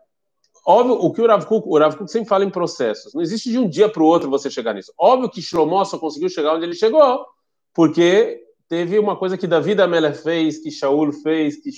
Óbvio, 0.67 0.95
o 0.95 1.13
que 1.13 1.21
o 1.21 1.27
Rav 1.27 1.45
Kuk, 1.45 1.69
o 1.69 1.79
Rav 1.79 1.97
Kuk 1.97 2.11
sempre 2.11 2.29
fala 2.29 2.45
em 2.45 2.51
processos. 2.51 3.13
Não 3.13 3.21
existe 3.21 3.51
de 3.51 3.59
um 3.59 3.69
dia 3.69 3.89
para 3.89 4.03
o 4.03 4.07
outro 4.07 4.31
você 4.31 4.51
chegar 4.51 4.73
nisso. 4.73 4.93
Óbvio 4.97 5.29
que 5.29 5.43
Shlomo 5.43 5.85
só 5.85 5.99
conseguiu 5.99 6.29
chegar 6.31 6.55
onde 6.55 6.65
ele 6.65 6.75
chegou, 6.75 7.27
porque 7.75 8.43
teve 8.69 8.99
uma 8.99 9.15
coisa 9.15 9.37
que 9.37 9.47
Davi 9.47 9.75
da 9.75 9.87
Melech 9.87 10.19
fez, 10.23 10.59
que 10.59 10.71
Shaul 10.71 11.13
fez, 11.13 11.57
que 11.57 11.71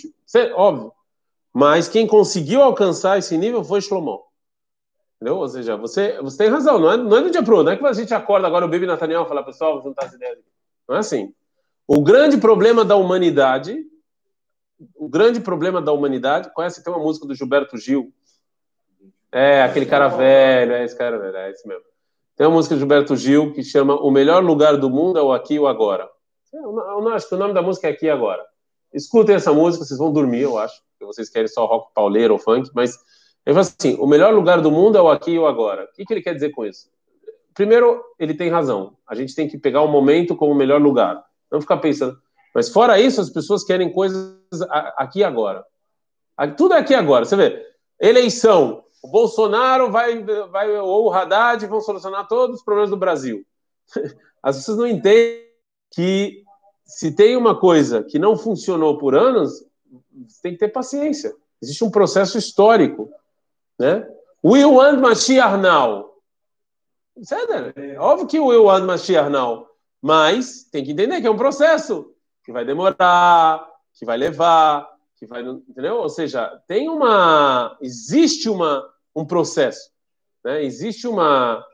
óbvio. 0.55 0.93
Mas 1.53 1.89
quem 1.89 2.07
conseguiu 2.07 2.63
alcançar 2.63 3.19
esse 3.19 3.37
nível 3.37 3.65
foi 3.65 3.81
Shlomo. 3.81 4.23
Entendeu? 5.17 5.39
Ou 5.39 5.49
seja, 5.49 5.77
você, 5.77 6.21
você 6.21 6.39
tem 6.39 6.49
razão, 6.49 6.79
não 6.79 6.93
é, 6.93 6.97
não 6.97 7.17
é 7.17 7.23
do 7.23 7.31
dia 7.31 7.43
para 7.43 7.55
o 7.55 7.57
outro. 7.57 7.73
Não 7.73 7.73
é 7.73 7.77
que 7.77 7.87
a 7.87 7.93
gente 7.93 8.15
acorda 8.15 8.47
agora 8.47 8.67
o 8.67 8.69
Bibi 8.69 8.87
Nathaniel 8.87 9.23
e 9.25 9.29
fala, 9.29 9.43
pessoal, 9.43 9.71
vamos 9.73 9.85
juntar 9.85 10.07
as 10.07 10.13
ideias. 10.13 10.39
Não 10.89 10.95
é 10.95 10.99
assim. 10.99 11.33
O 11.89 12.03
grande 12.03 12.37
problema 12.37 12.85
da 12.85 12.95
humanidade, 12.97 13.83
o 14.95 15.09
grande 15.09 15.41
problema 15.41 15.81
da 15.81 15.93
humanidade, 15.93 16.53
conhece, 16.53 16.85
tem 16.85 16.93
uma 16.93 17.03
música 17.03 17.27
do 17.27 17.35
Gilberto 17.35 17.79
Gil, 17.79 18.13
é, 19.37 19.63
aquele 19.63 19.85
cara 19.85 20.09
velho, 20.09 20.73
é 20.73 20.83
esse 20.83 20.97
cara 20.97 21.19
velho, 21.19 21.37
é 21.37 21.51
esse 21.51 21.69
mesmo. 21.69 21.85
Tem 22.35 22.47
uma 22.47 22.55
música 22.55 22.75
de 22.75 22.79
Gilberto 22.79 23.15
Gil 23.15 23.53
que 23.53 23.63
chama 23.63 23.95
O 23.95 24.11
Melhor 24.11 24.43
Lugar 24.43 24.79
do 24.79 24.89
Mundo 24.89 25.19
é 25.19 25.23
o 25.23 25.31
Aqui 25.31 25.55
e 25.55 25.61
o 25.61 25.67
Agora. 25.67 26.09
Eu 26.51 27.09
acho 27.09 27.29
que 27.29 27.35
o 27.35 27.39
nome 27.39 27.53
da 27.53 27.61
música 27.61 27.87
é 27.87 27.91
Aqui 27.91 28.07
e 28.07 28.11
Agora. 28.11 28.43
Escutem 28.95 29.37
essa 29.37 29.53
música, 29.53 29.85
vocês 29.85 29.99
vão 29.99 30.11
dormir, 30.11 30.41
eu 30.41 30.57
acho. 30.57 30.81
Porque 30.93 31.05
vocês 31.05 31.29
querem 31.29 31.49
só 31.49 31.67
rock 31.67 31.93
pauleiro 31.95 32.33
ou 32.33 32.39
funk, 32.39 32.71
mas 32.75 32.99
ele 33.45 33.53
fala 33.53 33.61
assim: 33.61 33.97
o 34.01 34.07
melhor 34.07 34.33
lugar 34.33 34.63
do 34.63 34.71
mundo 34.71 34.97
é 34.97 35.03
o 35.03 35.11
aqui 35.11 35.33
e 35.33 35.39
o 35.39 35.47
agora. 35.47 35.85
O 35.85 35.95
que, 35.95 36.07
que 36.07 36.15
ele 36.15 36.23
quer 36.23 36.33
dizer 36.33 36.51
com 36.53 36.65
isso? 36.65 36.89
Primeiro, 37.53 38.03
ele 38.19 38.33
tem 38.33 38.49
razão. 38.49 38.97
A 39.07 39.15
gente 39.15 39.35
tem 39.35 39.47
que 39.47 39.59
pegar 39.59 39.83
o 39.83 39.89
momento 39.89 40.35
como 40.35 40.53
o 40.53 40.57
melhor 40.57 40.81
lugar. 40.81 41.23
Não 41.53 41.61
ficar 41.61 41.77
pensando. 41.77 42.19
Mas 42.55 42.71
fora 42.71 42.99
isso, 42.99 43.21
as 43.21 43.29
pessoas 43.29 43.65
querem 43.65 43.93
coisas 43.93 44.35
aqui 44.97 45.19
e 45.19 45.25
agora. 45.25 45.63
Tudo 46.57 46.73
é 46.73 46.79
aqui 46.79 46.95
e 46.95 46.97
agora. 46.97 47.27
Você 47.27 47.37
vê, 47.37 47.63
eleição 48.01 48.86
o 49.03 49.09
Bolsonaro 49.09 49.91
vai, 49.91 50.23
vai 50.23 50.77
ou 50.79 51.07
o 51.07 51.13
Haddad 51.13 51.67
vão 51.67 51.81
solucionar 51.81 52.27
todos 52.27 52.57
os 52.57 52.65
problemas 52.65 52.91
do 52.91 52.97
Brasil. 52.97 53.45
As 54.43 54.57
pessoas 54.57 54.79
não 54.79 54.87
entendem 54.87 55.47
que 55.93 56.45
se 56.85 57.11
tem 57.11 57.37
uma 57.37 57.59
coisa 57.59 58.03
que 58.03 58.19
não 58.19 58.37
funcionou 58.37 58.97
por 58.97 59.15
anos, 59.15 59.65
tem 60.43 60.53
que 60.53 60.59
ter 60.59 60.69
paciência. 60.69 61.35
Existe 61.61 61.85
um 61.85 61.91
processo 61.91 62.39
histórico, 62.39 63.11
né? 63.79 64.09
We 64.45 64.65
want 64.65 65.01
Mashiach 65.01 65.57
now. 65.57 66.15
É 67.75 67.99
óbvio 67.99 68.27
que 68.27 68.39
we 68.39 68.57
want 68.57 68.85
Mashiach 68.85 69.31
now. 69.31 69.67
Mas 70.01 70.65
tem 70.71 70.85
que 70.85 70.93
entender 70.93 71.21
que 71.21 71.27
é 71.27 71.31
um 71.31 71.37
processo 71.37 72.13
que 72.45 72.53
vai 72.53 72.65
demorar, 72.65 73.67
que 73.95 74.05
vai 74.05 74.17
levar, 74.17 74.89
que 75.17 75.27
vai, 75.27 75.43
entendeu? 75.43 75.97
Ou 75.97 76.09
seja, 76.09 76.61
tem 76.69 76.89
uma, 76.89 77.77
existe 77.81 78.49
uma 78.49 78.89
um 79.15 79.25
processo, 79.25 79.91
né? 80.45 80.63
Existe 80.63 81.09
uma 81.09 81.65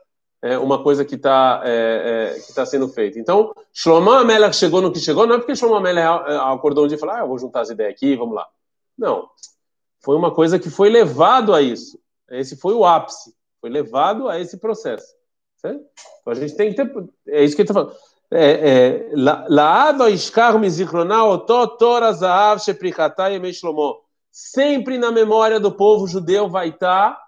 é, 0.41 0.57
uma 0.57 0.83
coisa 0.83 1.05
que 1.05 1.15
está 1.15 1.61
é, 1.63 2.35
é, 2.35 2.39
que 2.39 2.53
tá 2.53 2.65
sendo 2.65 2.89
feita. 2.89 3.17
Então, 3.17 3.53
Shlomo 3.71 4.11
Amelech 4.11 4.55
chegou 4.55 4.81
no 4.81 4.91
que 4.91 4.99
chegou, 4.99 5.25
não 5.25 5.35
é 5.35 5.37
porque 5.37 5.55
Shlomo 5.55 5.75
Amelech 5.75 6.05
acordou 6.41 6.83
um 6.83 6.87
dia 6.87 6.97
e 6.97 6.99
falou, 6.99 7.15
ah, 7.15 7.19
eu 7.19 7.27
vou 7.27 7.39
juntar 7.39 7.61
as 7.61 7.69
ideias 7.69 7.93
aqui, 7.93 8.15
vamos 8.15 8.35
lá. 8.35 8.45
Não. 8.97 9.29
Foi 10.01 10.17
uma 10.17 10.33
coisa 10.33 10.59
que 10.59 10.69
foi 10.69 10.89
levado 10.89 11.53
a 11.53 11.61
isso. 11.61 11.97
Esse 12.29 12.57
foi 12.57 12.73
o 12.73 12.85
ápice. 12.85 13.33
Foi 13.61 13.69
levado 13.69 14.27
a 14.27 14.37
esse 14.37 14.57
processo. 14.57 15.07
Certo? 15.57 15.79
Então, 16.21 16.33
a 16.33 16.35
gente 16.35 16.55
tem 16.55 16.73
que 16.73 16.75
ter... 16.75 16.91
É 17.27 17.41
isso 17.41 17.55
que 17.55 17.61
ele 17.61 17.69
está 17.69 17.73
falando. 17.73 17.95
Yemei 23.29 23.53
Shlomo. 23.53 23.99
Sempre 24.31 24.97
na 24.97 25.11
memória 25.11 25.59
do 25.59 25.71
povo 25.71 26.07
judeu 26.07 26.49
vai 26.49 26.69
estar 26.69 27.21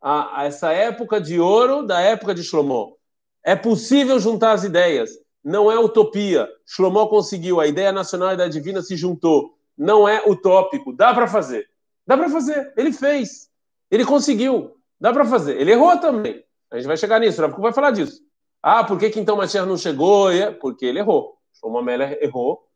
a, 0.00 0.40
a 0.40 0.44
essa 0.44 0.70
época 0.70 1.20
de 1.20 1.40
ouro 1.40 1.82
da 1.82 2.00
época 2.00 2.32
de 2.32 2.44
Shlomo. 2.44 2.96
É 3.42 3.56
possível 3.56 4.20
juntar 4.20 4.52
as 4.52 4.62
ideias. 4.62 5.10
Não 5.42 5.70
é 5.70 5.78
utopia. 5.78 6.48
Shlomo 6.64 7.08
conseguiu. 7.08 7.60
A 7.60 7.66
ideia 7.66 7.90
nacional 7.90 8.28
e 8.28 8.30
a 8.32 8.34
ideia 8.34 8.50
divina 8.50 8.82
se 8.82 8.96
juntou. 8.96 9.56
Não 9.76 10.08
é 10.08 10.22
utópico. 10.26 10.92
Dá 10.92 11.12
para 11.12 11.26
fazer. 11.26 11.68
Dá 12.06 12.16
para 12.16 12.28
fazer. 12.28 12.72
Ele 12.76 12.92
fez. 12.92 13.48
Ele 13.90 14.04
conseguiu. 14.04 14.76
Dá 15.00 15.12
para 15.12 15.24
fazer. 15.24 15.60
Ele 15.60 15.72
errou 15.72 15.96
também. 15.98 16.44
A 16.70 16.76
gente 16.76 16.86
vai 16.86 16.96
chegar 16.96 17.18
nisso. 17.18 17.44
O 17.44 17.60
vai 17.60 17.72
falar 17.72 17.90
disso. 17.90 18.25
Ah, 18.62 18.84
por 18.84 18.98
que, 18.98 19.10
que 19.10 19.20
então 19.20 19.36
Mashiach 19.36 19.66
não 19.66 19.76
chegou? 19.76 20.30
É 20.30 20.50
porque 20.50 20.86
ele 20.86 20.98
errou. 20.98 21.36
Shlomo 21.58 21.82
Meller 21.82 22.18
errou. 22.22 22.66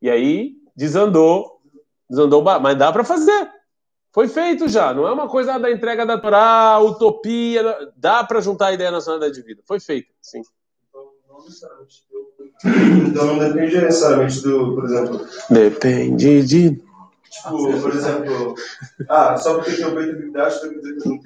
E 0.00 0.08
aí 0.08 0.54
desandou. 0.76 1.60
Desandou. 2.08 2.42
Mas 2.42 2.76
dá 2.76 2.92
para 2.92 3.04
fazer. 3.04 3.50
Foi 4.12 4.26
feito 4.26 4.68
já. 4.68 4.92
Não 4.92 5.06
é 5.06 5.12
uma 5.12 5.28
coisa 5.28 5.58
da 5.58 5.70
entrega 5.70 6.04
da 6.04 6.18
Torá, 6.18 6.78
utopia. 6.80 7.62
Dá 7.96 8.24
para 8.24 8.40
juntar 8.40 8.68
a 8.68 8.72
ideia 8.72 8.90
nacional 8.90 9.30
de 9.30 9.42
vida. 9.42 9.62
Foi 9.66 9.78
feito, 9.78 10.08
sim. 10.20 10.42
Então 13.06 13.26
não 13.26 13.38
depende 13.38 13.80
necessariamente 13.80 14.42
do, 14.42 14.74
por 14.74 14.84
exemplo. 14.84 15.26
Depende 15.48 16.42
de. 16.42 16.70
Tipo, 17.30 17.80
por 17.80 17.94
exemplo. 17.94 18.54
Ah, 19.08 19.36
só 19.36 19.54
porque 19.54 19.72
tem 19.72 19.86
o 19.86 19.94
Beit 19.94 20.10
Amigdash, 20.10 20.60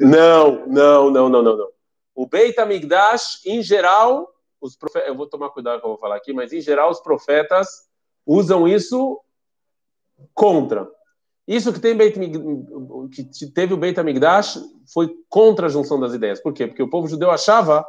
não 0.00 0.66
Não, 0.66 1.11
não, 1.11 1.29
não, 1.29 1.42
não, 1.42 1.57
não. 1.57 1.73
O 2.14 2.27
Beit 2.27 2.59
Amigdash, 2.61 3.44
em 3.44 3.62
geral, 3.62 4.29
os 4.61 4.77
profetas, 4.77 5.09
eu 5.09 5.16
vou 5.16 5.27
tomar 5.27 5.50
cuidado 5.50 5.74
com 5.74 5.79
o 5.79 5.81
que 5.81 5.87
eu 5.87 5.90
vou 5.90 6.00
falar 6.00 6.16
aqui, 6.16 6.33
mas 6.33 6.53
em 6.53 6.61
geral 6.61 6.90
os 6.90 7.00
profetas 7.00 7.68
usam 8.27 8.66
isso 8.68 9.20
contra. 10.33 10.88
Isso 11.46 11.72
que 11.72 11.81
tem 11.81 11.94
Beit, 11.94 12.18
que 12.18 13.46
teve 13.46 13.74
o 13.74 13.77
Beit 13.77 13.98
Amigdash 13.98 14.59
foi 14.92 15.14
contra 15.29 15.66
a 15.66 15.68
junção 15.68 16.00
das 16.00 16.14
ideias. 16.14 16.40
Por 16.40 16.55
quê? 16.55 16.66
Porque 16.66 16.83
o 16.83 16.88
povo 16.88 17.07
judeu 17.07 17.31
achava 17.31 17.85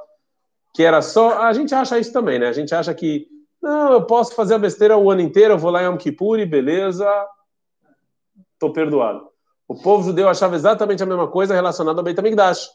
que 0.73 0.83
era 0.83 1.01
só. 1.01 1.39
A 1.39 1.53
gente 1.53 1.73
acha 1.73 1.97
isso 1.97 2.11
também, 2.11 2.37
né? 2.37 2.47
A 2.47 2.53
gente 2.53 2.75
acha 2.75 2.93
que 2.93 3.27
não, 3.61 3.93
eu 3.93 4.05
posso 4.05 4.35
fazer 4.35 4.55
a 4.55 4.59
besteira 4.59 4.97
o 4.97 5.09
ano 5.09 5.21
inteiro, 5.21 5.53
eu 5.53 5.57
vou 5.57 5.71
lá 5.71 5.81
em 5.81 5.85
Yom 5.85 5.97
Kippur 5.97 6.39
e 6.39 6.45
beleza, 6.45 7.07
tô 8.59 8.71
perdoado. 8.71 9.27
O 9.67 9.81
povo 9.81 10.03
judeu 10.03 10.29
achava 10.29 10.55
exatamente 10.55 11.01
a 11.01 11.05
mesma 11.05 11.27
coisa 11.27 11.55
relacionada 11.55 11.99
ao 11.99 12.03
Beit 12.03 12.19
Amigdash. 12.19 12.69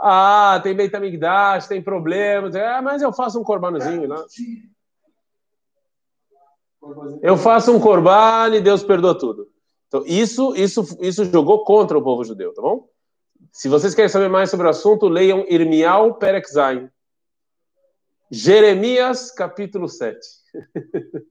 Ah, 0.00 0.60
tem 0.62 0.76
Beit 0.76 0.94
Amigdash, 0.94 1.66
tem 1.66 1.82
problemas. 1.82 2.54
Ah, 2.54 2.80
mas 2.80 3.02
eu 3.02 3.12
faço 3.12 3.40
um 3.40 3.44
corbanozinho 3.44 4.06
lá. 4.06 4.24
Eu 7.20 7.36
faço 7.36 7.74
um 7.74 7.80
corban 7.80 8.54
e 8.54 8.60
Deus 8.60 8.82
perdoa 8.82 9.18
tudo. 9.18 9.48
Então, 9.88 10.04
isso, 10.06 10.54
isso, 10.54 10.86
isso 11.00 11.24
jogou 11.24 11.64
contra 11.64 11.98
o 11.98 12.02
povo 12.02 12.24
judeu, 12.24 12.54
tá 12.54 12.62
bom? 12.62 12.88
Se 13.50 13.68
vocês 13.68 13.94
querem 13.94 14.08
saber 14.08 14.28
mais 14.28 14.50
sobre 14.50 14.66
o 14.66 14.70
assunto, 14.70 15.08
leiam 15.08 15.44
Irmial 15.48 16.14
Perekzain. 16.14 16.90
Jeremias, 18.30 19.32
capítulo 19.32 19.88
7. 19.88 20.18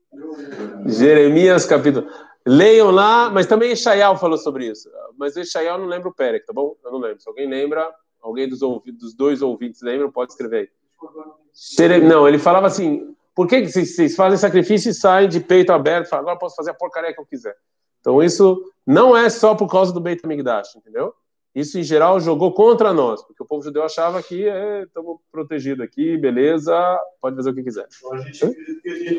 Jeremias, 0.87 1.65
capítulo. 1.65 2.09
Leiam 2.45 2.89
lá, 2.91 3.29
mas 3.29 3.45
também 3.45 3.71
Ishaial 3.71 4.17
falou 4.17 4.37
sobre 4.37 4.67
isso. 4.67 4.89
Mas 5.17 5.35
Ishaial 5.35 5.77
não 5.77 5.85
lembra 5.85 6.09
o 6.09 6.13
Perek, 6.13 6.45
tá 6.45 6.53
bom? 6.53 6.75
Eu 6.83 6.91
não 6.91 6.99
lembro. 6.99 7.21
Se 7.21 7.29
alguém 7.29 7.47
lembra, 7.47 7.87
alguém 8.21 8.47
dos, 8.47 8.61
ouvidos, 8.61 8.99
dos 8.99 9.13
dois 9.13 9.41
ouvintes 9.41 9.81
lembra, 9.81 10.11
pode 10.11 10.31
escrever 10.31 10.57
aí. 10.59 12.01
Não, 12.01 12.27
ele 12.27 12.37
falava 12.37 12.67
assim: 12.67 13.15
por 13.35 13.47
que 13.47 13.67
vocês 13.67 14.15
fazem 14.15 14.37
sacrifício 14.37 14.89
e 14.89 14.93
saem 14.93 15.29
de 15.29 15.39
peito 15.39 15.71
aberto? 15.71 16.09
Falam, 16.09 16.23
agora 16.23 16.39
posso 16.39 16.55
fazer 16.55 16.71
a 16.71 16.73
porcaria 16.73 17.13
que 17.13 17.19
eu 17.19 17.25
quiser. 17.25 17.55
Então 17.99 18.21
isso 18.23 18.71
não 18.85 19.15
é 19.15 19.29
só 19.29 19.55
por 19.55 19.69
causa 19.69 19.91
do 19.91 19.99
Beit 19.99 20.25
HaMikdash, 20.25 20.75
entendeu? 20.75 21.13
Isso, 21.57 21.79
em 21.79 21.83
geral, 21.83 22.19
jogou 22.19 22.53
contra 22.53 22.93
nós, 22.93 23.23
porque 23.23 23.41
o 23.41 23.45
povo 23.45 23.63
judeu 23.63 23.83
achava 23.83 24.21
que 24.21 24.43
estamos 24.85 25.15
é, 25.15 25.19
protegidos 25.31 25.83
aqui, 25.83 26.15
beleza, 26.15 26.71
pode 27.19 27.35
fazer 27.35 27.49
o 27.49 27.55
que 27.55 27.63
quiser. 27.63 27.87
Então, 27.97 28.13
a 28.13 28.17
gente, 28.19 28.45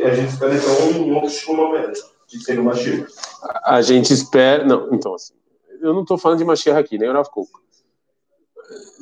a 0.04 0.14
gente 0.14 0.28
espera, 0.28 0.54
então, 0.54 1.02
um 1.02 1.14
outro 1.16 1.30
Shlomo 1.30 1.74
de 2.28 2.44
ser 2.44 2.61
uma. 2.61 2.74
A 3.64 3.82
gente 3.82 4.12
espera... 4.12 4.64
Não, 4.64 4.94
então, 4.94 5.14
assim, 5.14 5.34
eu 5.80 5.92
não 5.92 6.02
estou 6.02 6.16
falando 6.16 6.38
de 6.38 6.44
Mashiach 6.44 6.78
aqui, 6.78 6.96
nem 6.96 7.08
o 7.08 7.12
Rav 7.12 7.28
Kuk. 7.28 7.50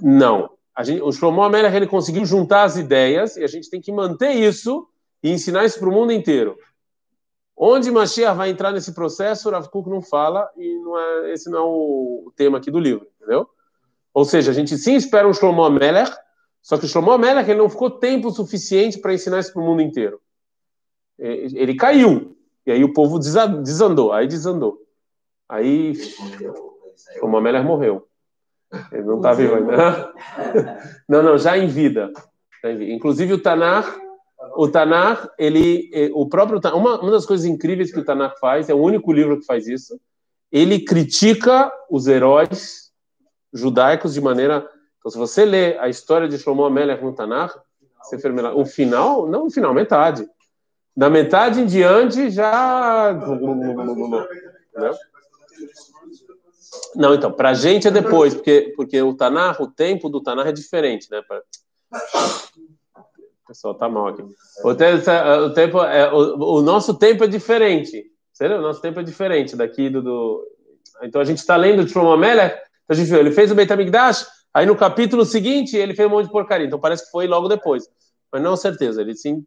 Não. 0.02 0.50
A 0.74 0.82
gente, 0.82 1.02
o 1.02 1.10
Shlomo 1.10 1.42
Amelech, 1.42 1.74
ele 1.74 1.86
conseguiu 1.86 2.24
juntar 2.26 2.64
as 2.64 2.76
ideias, 2.76 3.36
e 3.36 3.44
a 3.44 3.46
gente 3.46 3.70
tem 3.70 3.80
que 3.80 3.90
manter 3.90 4.32
isso 4.32 4.86
e 5.22 5.32
ensinar 5.32 5.64
isso 5.64 5.78
para 5.78 5.88
o 5.88 5.92
mundo 5.92 6.12
inteiro. 6.12 6.56
Onde 7.56 7.90
Mashiach 7.90 8.36
vai 8.36 8.50
entrar 8.50 8.70
nesse 8.72 8.92
processo, 8.92 9.48
o 9.48 9.52
Rav 9.52 9.68
Kuk 9.68 9.88
não 9.88 10.02
fala, 10.02 10.50
e 10.56 10.78
não 10.80 10.98
é, 10.98 11.32
esse 11.32 11.48
não 11.48 11.58
é 11.58 11.62
o 11.62 12.32
tema 12.36 12.58
aqui 12.58 12.70
do 12.70 12.78
livro, 12.78 13.06
entendeu? 13.16 13.48
Ou 14.12 14.26
seja, 14.26 14.50
a 14.50 14.54
gente 14.54 14.76
sim 14.76 14.94
espera 14.94 15.26
um 15.26 15.32
Shlomo 15.32 15.64
Amelech, 15.64 16.12
só 16.60 16.76
que 16.76 16.84
o 16.84 16.88
Shlomo 16.88 17.10
Amelech 17.10 17.48
ele 17.50 17.58
não 17.58 17.70
ficou 17.70 17.90
tempo 17.90 18.30
suficiente 18.30 18.98
para 18.98 19.14
ensinar 19.14 19.38
isso 19.38 19.54
para 19.54 19.62
o 19.62 19.64
mundo 19.64 19.80
inteiro. 19.80 20.20
Ele 21.18 21.74
caiu, 21.74 22.36
e 22.66 22.72
aí 22.72 22.84
o 22.84 22.92
povo 22.92 23.18
desandou, 23.18 24.12
aí 24.12 24.26
desandou. 24.26 24.78
Aí 25.48 25.94
Shlomo 27.14 27.38
Amelech 27.38 27.64
morreu. 27.64 28.06
Ele 28.92 29.02
não 29.02 29.16
está 29.16 29.32
vivo 29.32 29.54
ainda. 29.54 30.12
Não, 31.08 31.22
não, 31.22 31.38
já 31.38 31.56
em 31.56 31.68
vida. 31.68 32.12
Inclusive 32.64 33.32
o 33.32 33.38
Tanar 33.40 33.84
o 34.54 34.68
Tanakh, 34.68 35.28
ele, 35.38 35.90
é, 35.92 36.10
o 36.12 36.26
próprio 36.26 36.60
uma, 36.74 37.00
uma 37.00 37.10
das 37.10 37.26
coisas 37.26 37.46
incríveis 37.46 37.92
que 37.92 37.98
o 37.98 38.04
Tanakh 38.04 38.38
faz, 38.38 38.68
é 38.68 38.74
o 38.74 38.80
único 38.80 39.12
livro 39.12 39.38
que 39.38 39.46
faz 39.46 39.66
isso, 39.66 39.98
ele 40.50 40.80
critica 40.80 41.70
os 41.90 42.06
heróis 42.06 42.92
judaicos 43.52 44.14
de 44.14 44.20
maneira. 44.20 44.68
Então, 44.98 45.10
se 45.10 45.18
você 45.18 45.44
lê 45.44 45.78
a 45.78 45.88
história 45.88 46.28
de 46.28 46.38
Shlomo 46.38 46.64
Amelech 46.64 47.02
no 47.02 47.14
Tanakh, 47.14 47.54
você 48.02 48.16
o 48.54 48.64
final, 48.64 49.26
não 49.26 49.46
o 49.46 49.50
final, 49.50 49.74
metade. 49.74 50.26
Da 50.96 51.10
metade 51.10 51.60
em 51.60 51.66
diante 51.66 52.30
já. 52.30 53.12
Não, 56.94 57.14
então, 57.14 57.30
para 57.30 57.50
a 57.50 57.54
gente 57.54 57.88
é 57.88 57.90
depois, 57.90 58.34
porque, 58.34 58.72
porque 58.76 59.00
o 59.02 59.14
Tanakh, 59.14 59.60
o 59.60 59.66
tempo 59.66 60.08
do 60.08 60.22
Tanakh 60.22 60.48
é 60.48 60.52
diferente, 60.52 61.08
né? 61.10 61.22
O 61.92 63.46
pessoal 63.46 63.74
tá 63.74 63.88
mal 63.88 64.08
aqui. 64.08 64.22
O 64.64 64.74
tempo, 64.74 65.10
o, 65.44 65.50
tempo 65.50 65.82
é, 65.82 66.12
o, 66.12 66.56
o 66.58 66.62
nosso 66.62 66.94
tempo 66.94 67.24
é 67.24 67.26
diferente. 67.26 68.04
Sério? 68.32 68.58
O 68.58 68.62
nosso 68.62 68.80
tempo 68.80 69.00
é 69.00 69.02
diferente 69.02 69.56
daqui 69.56 69.88
do. 69.88 70.02
do... 70.02 70.46
Então 71.02 71.20
a 71.20 71.24
gente 71.24 71.38
está 71.38 71.56
lendo 71.56 71.84
de 71.84 71.90
Shlomo 71.90 72.12
Amelech, 72.12 72.54
então 72.54 72.64
a 72.90 72.94
gente 72.94 73.08
viu, 73.08 73.18
ele 73.18 73.30
fez 73.30 73.50
o 73.50 73.54
Beit 73.54 73.72
HaMikdash, 73.72 74.26
aí 74.52 74.66
no 74.66 74.76
capítulo 74.76 75.24
seguinte 75.24 75.76
ele 75.76 75.94
fez 75.94 76.08
um 76.08 76.10
monte 76.10 76.26
de 76.26 76.32
porcaria. 76.32 76.66
Então 76.66 76.80
parece 76.80 77.04
que 77.04 77.10
foi 77.10 77.26
logo 77.26 77.48
depois. 77.48 77.88
Mas 78.32 78.42
não 78.42 78.56
certeza, 78.56 79.00
ele 79.00 79.14
sim. 79.14 79.44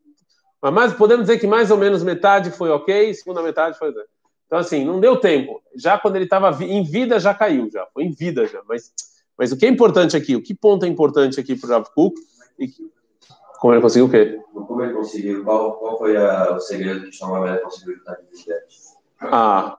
Mas 0.61 0.93
podemos 0.93 1.25
dizer 1.25 1.39
que 1.39 1.47
mais 1.47 1.71
ou 1.71 1.77
menos 1.77 2.03
metade 2.03 2.51
foi 2.51 2.69
ok, 2.69 3.13
segunda 3.13 3.41
metade 3.41 3.77
foi. 3.77 3.93
Então, 4.49 4.57
assim, 4.57 4.83
não 4.83 4.99
deu 4.99 5.15
tempo. 5.15 5.61
Já 5.75 5.99
quando 5.99 6.15
ele 6.15 6.23
estava 6.23 6.51
em 6.63 6.83
vida, 6.83 7.19
já 7.19 7.35
caiu, 7.35 7.69
já. 7.71 7.85
Foi 7.93 8.03
em 8.03 8.11
vida 8.11 8.47
já. 8.47 8.59
Mas, 8.67 8.91
mas 9.37 9.51
o 9.51 9.57
que 9.57 9.67
é 9.67 9.69
importante 9.69 10.17
aqui, 10.17 10.35
o 10.35 10.41
que 10.41 10.55
ponto 10.55 10.85
é 10.85 10.87
importante 10.87 11.39
aqui 11.39 11.55
para 11.55 11.67
o 11.67 11.71
Rav 11.71 11.85
Kuk? 11.93 12.19
E 12.57 12.67
como 13.59 13.75
ele 13.75 13.81
conseguiu 13.81 14.07
o 14.07 14.09
quê? 14.09 14.41
Como 14.51 14.81
ele 14.81 14.93
conseguiu? 14.93 15.43
Qual, 15.43 15.73
qual 15.77 15.99
foi 15.99 16.17
a, 16.17 16.55
o 16.55 16.59
segredo 16.59 17.07
que 17.07 17.15
São 17.15 17.29
Manuel 17.29 17.61
conseguiu 17.61 17.95
juntar 17.97 18.15
de 18.15 18.45
Ah. 19.21 19.77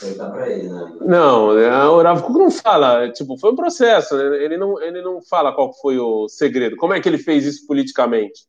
Perguntar 0.00 0.30
pra 0.30 0.50
ele, 0.50 0.70
né? 0.70 0.98
Não, 1.02 1.58
é, 1.58 1.86
o 1.86 2.00
Rav 2.00 2.22
Kuk 2.22 2.38
não 2.38 2.50
fala. 2.50 3.12
Tipo, 3.12 3.36
foi 3.36 3.52
um 3.52 3.56
processo. 3.56 4.16
Ele 4.16 4.56
não, 4.56 4.80
ele 4.80 5.02
não 5.02 5.20
fala 5.20 5.54
qual 5.54 5.74
foi 5.74 5.98
o 5.98 6.26
segredo. 6.26 6.74
Como 6.76 6.94
é 6.94 7.00
que 7.02 7.08
ele 7.08 7.18
fez 7.18 7.44
isso 7.44 7.66
politicamente? 7.66 8.46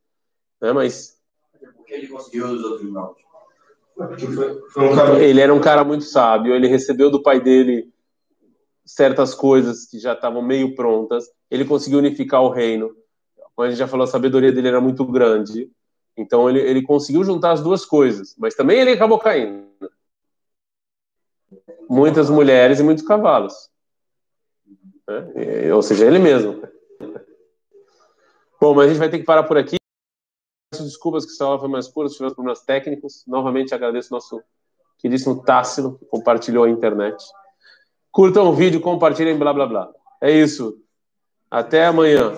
Né? 0.61 0.71
Mas. 0.71 1.17
Porque 1.75 1.93
ele 1.93 2.07
conseguiu 2.07 2.47
os 2.47 2.63
outros 2.63 2.89
não. 2.89 3.13
Ele 5.21 5.41
era 5.41 5.53
um 5.53 5.61
cara 5.61 5.83
muito 5.83 6.03
sábio. 6.03 6.53
Ele 6.53 6.67
recebeu 6.67 7.09
do 7.09 7.21
pai 7.21 7.39
dele 7.39 7.91
certas 8.85 9.33
coisas 9.33 9.85
que 9.85 9.99
já 9.99 10.13
estavam 10.13 10.41
meio 10.41 10.75
prontas. 10.75 11.25
Ele 11.49 11.65
conseguiu 11.65 11.99
unificar 11.99 12.41
o 12.41 12.49
reino 12.49 12.95
como 13.55 13.65
a 13.65 13.69
gente 13.69 13.79
já 13.79 13.87
falou, 13.87 14.03
a 14.03 14.07
sabedoria 14.07 14.51
dele 14.51 14.67
era 14.67 14.81
muito 14.81 15.05
grande. 15.05 15.71
Então 16.17 16.49
ele, 16.49 16.59
ele 16.59 16.81
conseguiu 16.81 17.23
juntar 17.23 17.51
as 17.51 17.63
duas 17.63 17.85
coisas, 17.85 18.35
mas 18.37 18.53
também 18.53 18.79
ele 18.79 18.91
acabou 18.91 19.17
caindo. 19.17 19.65
Muitas 21.89 22.29
mulheres 22.29 22.79
e 22.79 22.83
muitos 22.83 23.05
cavalos. 23.05 23.53
Né? 25.07 25.73
Ou 25.73 25.81
seja, 25.81 26.05
ele 26.05 26.19
mesmo. 26.19 26.61
Bom, 28.59 28.73
mas 28.73 28.85
a 28.85 28.89
gente 28.89 28.99
vai 28.99 29.09
ter 29.09 29.19
que 29.19 29.25
parar 29.25 29.43
por 29.43 29.57
aqui. 29.57 29.77
Desculpas 30.83 31.25
que 31.25 31.31
essa 31.31 31.45
aula 31.45 31.59
foi 31.59 31.69
mais 31.69 31.87
curta, 31.87 32.13
tivemos 32.13 32.33
problemas 32.33 32.61
técnicos. 32.61 33.23
Novamente 33.27 33.73
agradeço 33.73 34.11
nosso 34.11 34.41
queridíssimo 34.97 35.43
Tássilo, 35.43 35.97
que 35.97 36.05
compartilhou 36.05 36.63
a 36.63 36.69
internet. 36.69 37.23
Curtam 38.11 38.47
o 38.47 38.53
vídeo, 38.53 38.81
compartilhem, 38.81 39.37
blá 39.37 39.53
blá 39.53 39.65
blá. 39.65 39.89
É 40.21 40.31
isso. 40.31 40.77
Até 41.49 41.85
amanhã. 41.85 42.31